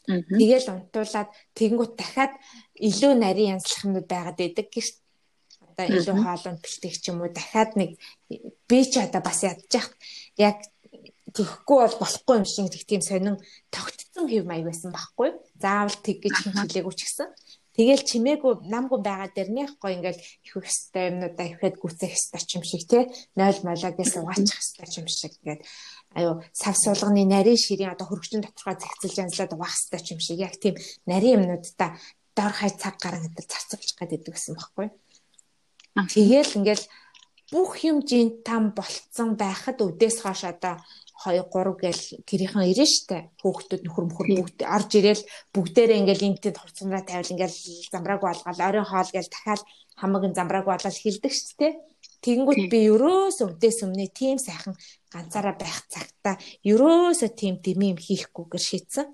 [0.06, 2.34] Тэгэл унтуулад тэгэнгүүт дахиад
[2.78, 4.88] илүү нарийн янзлахнууд байгаад байдаг гэж
[5.76, 8.00] одоо илүү хоолунд бэлтгэх ч юм уу дахиад нэг
[8.32, 9.92] би ч одоо бас ядчих.
[10.40, 10.64] Яг
[11.36, 13.36] тэгэхгүй бол болохгүй юм шиг тэг тийм сонин
[13.76, 15.36] тогтцсон хэв маяг байсан байхгүй.
[15.60, 17.28] Заавал тэг гэж хэлээгүй ч гэсэн.
[17.76, 22.56] Тэгэл чимээгүй намгүй байгаа дээр нэх гоо ингээл их их хэстэй юмнуудаа ихэд гүцэх хэстэй
[22.56, 25.62] юм шиг те 0 молоогээс угаачих хэстэй юм шиг ингээд
[26.16, 30.56] аюу сав суулганы нарийн ширийн одоо хөргөчн доторхоо зэгцэлж янзлаад угаах хэстэй юм шиг яг
[30.56, 32.00] тийм нарийн юмнуудаа
[32.32, 34.88] дор хай цаг гарan гэдэг зарцуулж гадаг гэсэн байхгүй.
[35.96, 36.86] Тэгэл ингээл
[37.56, 40.76] бүх юм жин там болцсон байхад өдөөс хойш одоо
[41.24, 45.24] 2 3 гээл гэрийнхэн ирэн штэ хүүхдүүд нөхөр мөхөр бүгд орж ирээл
[45.56, 49.62] бүгдээрээ ингээл интэд хувцсанраа тавил ингээл замбрааг болгоод оройн хоол гээл дахиад
[49.96, 51.80] хамаг замбрааг болол хилдэг штэ
[52.26, 54.76] тэгэнгүүт би ерөөс өвдөөс өмнө тийм сайхан
[55.14, 56.36] ганцаараа байх цагта
[56.68, 59.08] ерөөсө тийм дэми юм хийхгүйгээр шийдсэн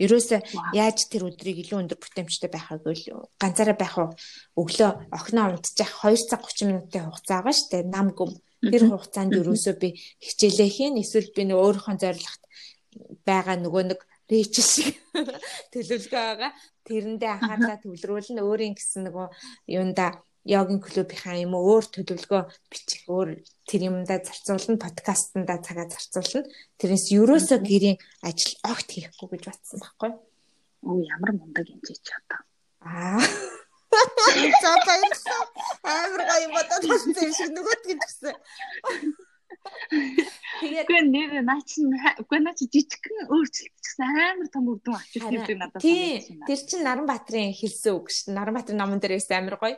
[0.00, 0.40] Ерөөсөө
[0.72, 3.04] яаж тэр өдрийг илүү өндөр бүтээмжтэй байхаг үл
[3.36, 4.10] ганцаараа байх уу
[4.56, 7.92] өглөө охиноо унтчих 2 цаг 30 минутын хугацаа байгаа шүү дээ.
[7.92, 8.32] Нам гүм.
[8.60, 9.88] Тэр хугацаанд ерөөсөө би
[10.24, 12.42] хичээлээ хийн эсвэл би нэг өөрийнхөө зорилгот
[13.28, 14.96] байгаа нөгөө нэг рэйчл шиг
[15.72, 16.52] төлөвлөгөө байгаа.
[16.86, 19.26] Тэрэндээ анхаарлаа төвлөрүүлнэ өөрийн гэсэн нөгөө
[19.76, 20.06] юунда
[20.44, 23.28] йогийн клубийнхаа юм уу өөр төлөвлөгөө бичих өөр
[23.68, 26.48] тэр юмдаа зарцуулна подкастнда цагаа зарцуулна.
[26.80, 30.10] Тэрнээс ерөөсөө гэрийн ажил огт хийхгүй гэж батсан байхгүй?
[30.88, 32.40] Оо ямар мундаг юм чи чадаа
[32.80, 33.20] аа.
[34.62, 35.44] За баярлалаа
[35.84, 38.34] амар гоё юм бодоод юм шиг нөгөөд гин гэсэн.
[40.60, 45.58] Тэгээд үгүй нэр наа чи үгүй наа чи жижигхэн өөрчлөгдсөн амар том үрдүн ачиж гэдэг
[45.58, 46.46] надад санагдсан.
[46.46, 48.38] Тэр чин Наранбаатарын хэлсэн үг шүү дээ.
[48.38, 49.76] Наранбаатарын номон дээр байсан амар гоё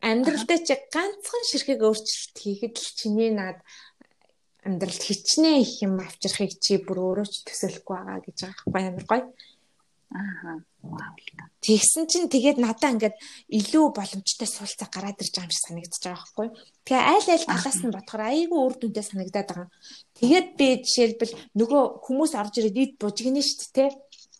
[0.00, 3.60] амьдралдаа чи ганцхан ширхэг өөрчлөлт хийхэд л чиний над
[4.64, 9.24] амьдралд хичнээн их юм авчрахыг чи бүр өөрөө ч төсөөлөхгүй байгаа гэж байгаа амар гоё.
[10.10, 10.64] Аа.
[11.60, 13.16] Тэгсэн чинь тэгээд надаа ингээд
[13.52, 16.48] илүү боломжтой суулцаа гараад ирж байгаа юм шиг санагдчихж байгаа байхгүй.
[16.88, 19.68] Тэгээ айл айл талаас нь бодохоор айгүй үр дүндээ санагдаад байгаа.
[20.16, 23.90] Тэгээд би жишээлбэл нөгөө хүмүүс орж ирээд ид бужигнэ шүү дээ.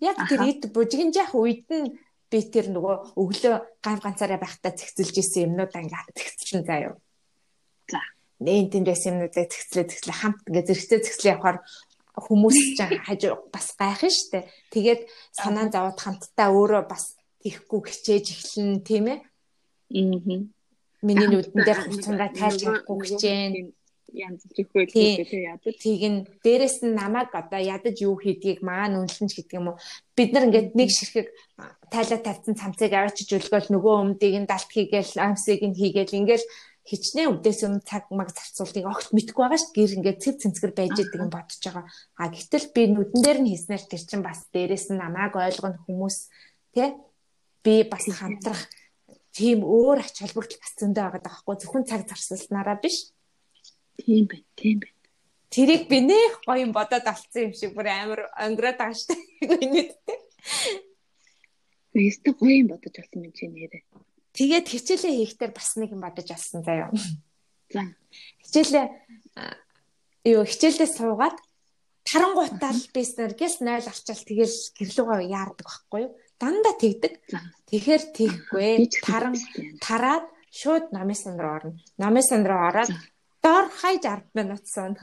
[0.00, 1.92] Яг тэр эд бужигнжаах үед нь
[2.30, 6.94] би тэр нөгөө өглөө гав ганцаараа байхдаа цэгцэлж исэн юмнуудаа ингээ цэгцэлэн заяа.
[7.90, 8.00] За.
[8.38, 11.58] Нэн тэнд байсан юмнуудаа цэгцлээ цэгцлээ хамт ингээ зэрэгцээ цэгцлээ явахаар
[12.14, 14.46] хүмүүс ч хажуу бас гайх нь штэ.
[14.70, 15.00] Тэгээд
[15.34, 19.18] санаа зовоод хамтдаа өөрөө бас тийхгүй хичээж эхлэн тийм ээ.
[19.18, 20.40] Аа.
[21.00, 23.52] Миний нүдэн дээр хуцамраа тайлж чадахгүй хичээн
[24.12, 25.22] янз бүрхөө тий.
[25.46, 25.74] ядаж.
[25.78, 29.78] Тийг нь дээрэс нь намайг одоо ядаж юу хийдгийг маань үнэлэнч гэдэг юм уу?
[30.16, 31.28] Бид нар ингээд нэг ширхэг
[31.90, 36.46] тайлаа тавьсан цамцыг авчиж өлгөөл нөгөө өмдийг нь далт хийгээл амсыг нь хийгээл ингээл
[36.90, 40.96] хичнээн үдээс өмнө цаг маг зарцуултыг огт мэдгүй байгаа шүү гэр ингээд цэв цэнцгэр байж
[40.98, 41.86] идэг юм бодож байгаа.
[42.18, 46.16] А гэтэл би нүдэн дээр нь хийснээр тэр чин бас дээрэс нь намайг ойлгоно хүмүүс
[46.74, 46.88] тий
[47.62, 48.66] би бас хамтрах
[49.36, 53.12] тийм өөр ач холбогдол бас зөндөө байгаа байхгүй зөвхөн цаг зарцуулснараа биш.
[53.98, 54.98] Тийм байна, тийм байна.
[55.50, 59.18] Тэрийг би нэх гоё юм бодоод алцсан юм шиг бүр амар өнгөрөөд байгаа дээ.
[59.74, 60.18] Нийтдээ.
[61.98, 63.82] Өөртөө гоё юм бодож алсан юм чи нэрээ.
[64.30, 66.94] Тэгээд хичээлээ хийхдээ бас нэг юм бодож алсан заяа.
[67.74, 67.82] За.
[68.46, 68.86] Хичээлээ
[70.30, 71.36] юу хичээлдээ суугаад
[72.06, 76.14] тарангуутаал бисээр гэл 0 арчаал тэгэл гэрлүүгээ яардаг байхгүй юу?
[76.38, 77.14] Дандаа тэгдэг.
[77.68, 78.86] Тэгэхээр тийхгүй.
[79.02, 79.34] Таран
[79.82, 81.74] тараад шууд намын сан руу орно.
[81.98, 82.90] Намын сан руу ороод
[83.42, 84.96] доор хай 60 минут сон.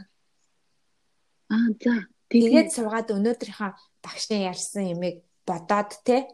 [1.49, 2.07] Аа за.
[2.27, 3.71] Тэгээд суугаад өнөөдрийнхөө
[4.03, 6.27] багшны ярьсан юмыг бодоод те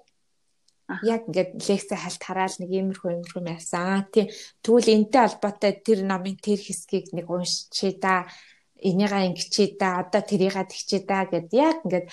[1.06, 4.10] яг ингээд лекцээ хальт хараал нэг иймэрхүү иймэрхүү ярьсан.
[4.12, 4.28] Тийм.
[4.66, 8.28] Тэгвэл энтэй холбоотой тэр номын тэр хэсгийг нэг уншчи да.
[8.82, 10.04] Энийгээ ингэчи да.
[10.04, 12.08] Одоо тэрийгээ тэгчи да гэд яг ингээд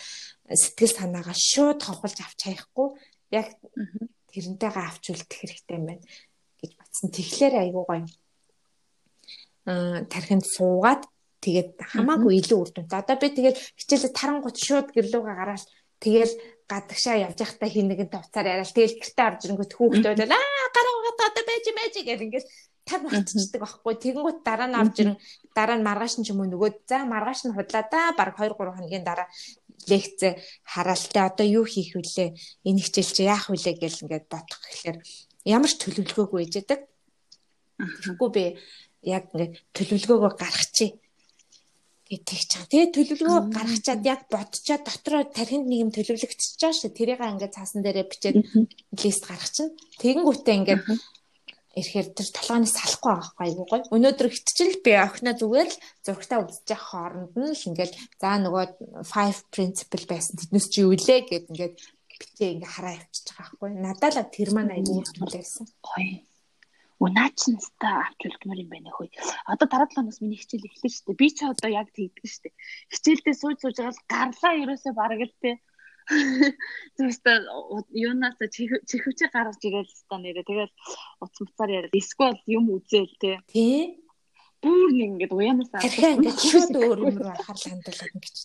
[0.46, 2.88] сэтгэл санаагаа шууд ховхолж авч хаяхгүй
[3.34, 3.58] яг
[4.30, 6.04] тэрнтэйгээ авч үлдэх хэрэгтэй юм байна
[6.62, 7.08] гэж батсан.
[7.10, 8.06] Тэгэхээр айгуу гоё
[9.64, 11.02] тархинд суугаад
[11.40, 13.00] тэгээд хамаагүй илүү үр дүнтэй.
[13.00, 15.64] Одоо би тэгээд хичээлээ тарангууд шууд гэрлүүгээ гараад
[16.04, 16.32] тэгээд
[16.70, 20.94] гадагшаа явж байхдаа хин нэгэн тавцаар яриад тэгэл гэртээ орж ирэнгүүт хүүхдээ бол аа гараа
[21.00, 22.46] угаад одоо байж байж гэл ингээд
[22.88, 23.94] тав мартчихдаг байхгүй.
[24.00, 25.16] Тэгэнгүүт дараа нь орж ирэн
[25.56, 28.54] дараа нь маргааш нь ч юм уу нөгөө за маргааш нь худлаа да баг 2
[28.54, 29.28] 3 хоногийн дараа
[29.90, 30.20] лекц
[30.72, 32.28] хараалтай одоо юу хийх вүлээ
[32.68, 34.98] энэ хичээл чи яах вүлээ гэл ингээд бодох гэхлээр
[35.56, 36.80] ямар ч төлөвлөгөөгүй ээжэдэг.
[37.80, 38.44] Тэгэхгүй би
[39.04, 40.92] яг ингээд төлөвлөгөөгөө гаргачих
[42.10, 42.64] гэдэг ч юм.
[42.66, 46.90] Тэгээ төлөвлөгөө гаргачаад яг бодчоод дотроо тархинд нэг юм төлөвлөгдчихөж шүү.
[46.90, 48.36] Тэрийг ингээд цаасан дээрээ бичээд
[48.98, 49.78] лист гаргачихна.
[50.02, 50.82] Тэгэнгүүтээ ингээд
[51.70, 53.94] ирэхээр тэр толгойн салахгүй байгаа байхгүй гоё.
[53.94, 59.54] Өнөөдөр хитчил би охиноо зүгээр л зургтаа үзчих хооронд нь л ингээд за нөгөө 5
[59.54, 61.74] principle байсан тэднээс чи юу лээ гэд ингээд
[62.18, 63.70] битээ ингээ хараа явчихж байгаа байхгүй.
[63.86, 65.66] Надад л тэр маань аягүй хүлээсэн.
[65.78, 66.29] Гоё.
[67.00, 69.08] Унаачнастай авч үлгмээр юм байна хөөе.
[69.48, 71.20] Одоо дараа 7 хоногс миний хичээл эхлэх шүү дээ.
[71.20, 72.54] Би ч одоо яг тэгдэг шүү дээ.
[72.92, 75.56] Хичээлдээ сууж сууж байгаа л гарлаа ерөөсөө бараг л тээ.
[76.98, 77.36] Зүгтээ
[78.04, 80.72] юунаас чихвчээ гаргаж ирээл та нэрээ тэгэл
[81.24, 83.36] утас муцаар яриад эсвэл юм үзээл тээ.
[83.48, 84.04] Тий.
[84.60, 85.70] Бүр нэг ингээд уянаас
[86.20, 88.36] ингээд шууд өөр юм руу анхаарал хандуулаад ингэж.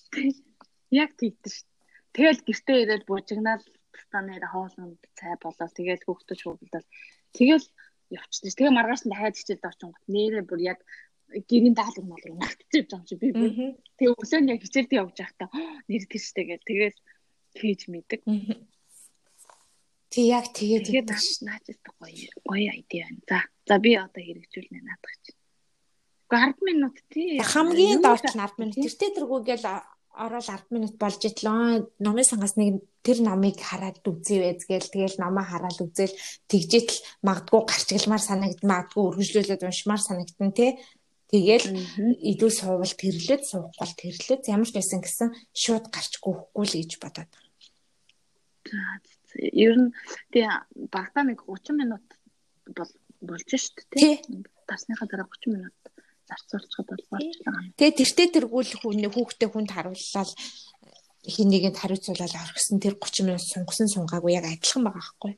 [0.96, 1.68] Яг тэгдэж шүү.
[2.16, 3.64] Тэгэл гэртээ ирээд буужигнаал
[4.12, 6.88] та нэрээ хоолнд цай болоод тэгэл хөөхтөж хөөгдөл.
[7.36, 7.66] Тэгэл
[8.10, 8.54] явчихсан.
[8.58, 10.80] Тэгээ маргааш нь дахиад хичээлд орчихсон гот нэрээ бүр яг
[11.50, 13.52] гэрийн даалгавар мал руу магтчихж байгаа юм чи би бүр.
[13.98, 15.50] Тэгээ өглөө нь яг хичээлд явж байхдаа
[15.90, 16.98] нэр тийштэй гэл тэгээс
[17.60, 18.22] хийж мэддэг.
[20.12, 21.10] Тэг яг тэгээд тэгээд
[21.44, 21.66] наач
[22.00, 23.22] гоё гоё айдиа байна.
[23.28, 23.38] За
[23.68, 25.40] за би одоо хэрэгжүүлнэ наадах чинь.
[26.30, 27.40] Гэхдээ 10 минут тий.
[27.42, 28.76] Хамгийн доош нь 10 минут.
[28.80, 29.66] Тэртээ тэргүүгээл
[30.16, 31.86] ороод 10 минут болж итлээ.
[32.00, 36.14] Номын сангаас нэг тэр номыг хараад үзье гээл тэгэл номоо хараад үзэл
[36.50, 40.72] тэгжээл магадгүй гарчгалмаар санагд магадгүй үргэлжлүүлээд уншмаар санагдсан тий.
[41.30, 41.68] Тэгэл
[42.32, 47.32] илүү суувал тэрлээд суухгүй тэрлээд ямар ч байсан гэсэн шууд гарчгүй хөхгүй л гэж бодоод.
[49.38, 49.90] Ер нь
[50.34, 50.46] тий
[50.90, 52.06] багтаа нэг 30 минут
[52.74, 52.92] бол
[53.22, 54.22] болж штт тий.
[54.66, 55.78] Тасныхаа дараа 30 минут
[56.30, 57.74] зарцуулчихад бол байгаа.
[57.78, 60.26] Тэгээ тэртээ тэргүүл хүн хүүхдээ хүнд харууллаа
[61.26, 65.34] хин нэгэнд хариуцуулаад орхисон тэр 30 минут сунгасан сунгаагүй яг адилхан байгаа байхгүй.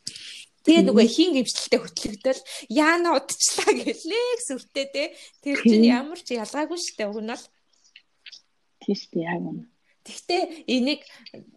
[0.67, 5.03] Тэгээ нөгөө хин гимшилтэд хөтлөгдөл яана удчлаа гэлээ сүртэй те
[5.39, 7.45] тэр чинь ямар ч ялгаагүй штэ уг нь бол
[8.83, 9.63] тийш би яг үнэ.
[10.03, 11.07] Гэхдээ энийг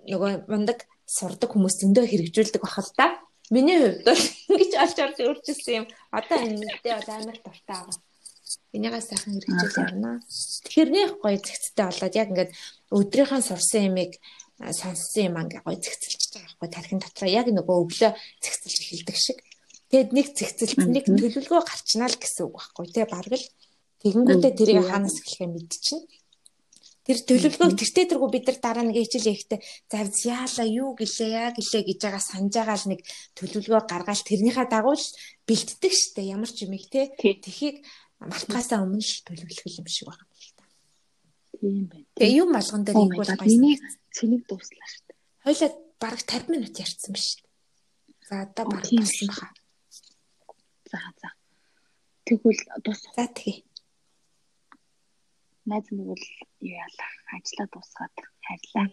[0.07, 3.19] нөгөө мундаг сурдаг хүмүүс зөндөө хэрэгжүүлдэг бахал та.
[3.51, 4.23] Миний хувьд бол
[4.55, 5.87] ингэж олж орж өөрчилсөн юм.
[6.15, 8.10] Одоо энэ мэдээ бол амар дуртай байгаа.
[8.71, 10.23] Энийгээ сайхан хэрэгжүүл явна.
[10.63, 12.51] Тэгэхээр нэх гоё зэгцтэй болоод яг ингээд
[12.95, 14.13] өдрийнхөө сурсан ямиг
[14.61, 18.13] сонссон юм ингээ гоё зэгцэлж байгаа байхгүй тархин дотроо яг нөгөө өглөө
[18.45, 19.39] зэгцэлж эхэлдэг шиг.
[19.91, 23.47] Тэгэд нэг зэгцэлт нэг төлөвлөгөө гарчнаа л гэсэн үг байхгүй тий бараг л
[24.05, 26.07] тэгэнгүүтээ тэрийг хаанаас эхлэхээ мэдчихнэ.
[27.11, 29.59] Тэр төлөвлөгөө тэртээ тэргүй бид нар дараа нэг хичээл ихтэй
[29.91, 33.01] зав яала юу гэлээ яа гэлээ гэж байгаа санаж байгаа л нэг
[33.35, 35.07] төлөвлөгөө гаргаал тэрнийхээ дагуу л
[35.49, 37.11] бэлддэг штэ ямар ч юм их те.
[37.19, 37.83] Тэхийг
[38.21, 40.65] мартахаасаа өмнө л төлөвлөх юм шиг байна л та.
[41.57, 42.09] Тийм байна.
[42.17, 43.77] Тэгээ юм болгон дээр нэг бол миний
[44.13, 45.13] цэник дууслаа штэ.
[45.45, 47.45] Хойлоо бараг 50 минут ярьсан ба штэ.
[48.29, 49.49] За одоо бараг болсон баха.
[50.93, 51.29] За за.
[52.29, 53.01] Тэгвэл дуус.
[53.17, 53.65] За тэгээ
[55.71, 56.25] найз нэг бол
[56.61, 58.87] юу яалаа ажиллаа дуусгаад хайрлаа.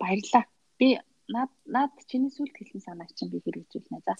[0.00, 0.44] Баярлаа.
[0.78, 0.98] Би
[1.28, 4.02] над над чиний сүлд хэлсэн санааг чинь би хэрэгжүүлнэ.
[4.04, 4.14] За.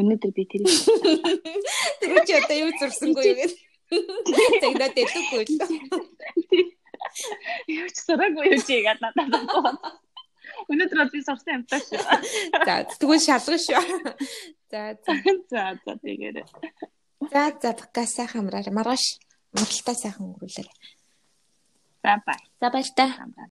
[0.00, 0.72] Өнөөдөр би тэрийг
[2.00, 3.58] Тэр чи одоо юу зурсангүй юу гэдэг.
[4.62, 5.60] Тэгнэ дэлггүй л.
[7.68, 9.76] Юу ч сураагүй юу чи гэдэг надад.
[10.72, 11.80] Өнөөдөр би сурсан юм таа.
[12.64, 13.84] За тэгвэл шалгах шүү.
[14.72, 15.12] За за.
[15.84, 16.46] За тэгээрэй.
[17.28, 18.72] За за бака сайхан амраарай.
[18.72, 19.04] Маргааш
[19.52, 20.76] амралтаа сайхан өнгөрүүлээрэй.
[22.02, 22.40] За бай.
[22.60, 23.06] За баяр та.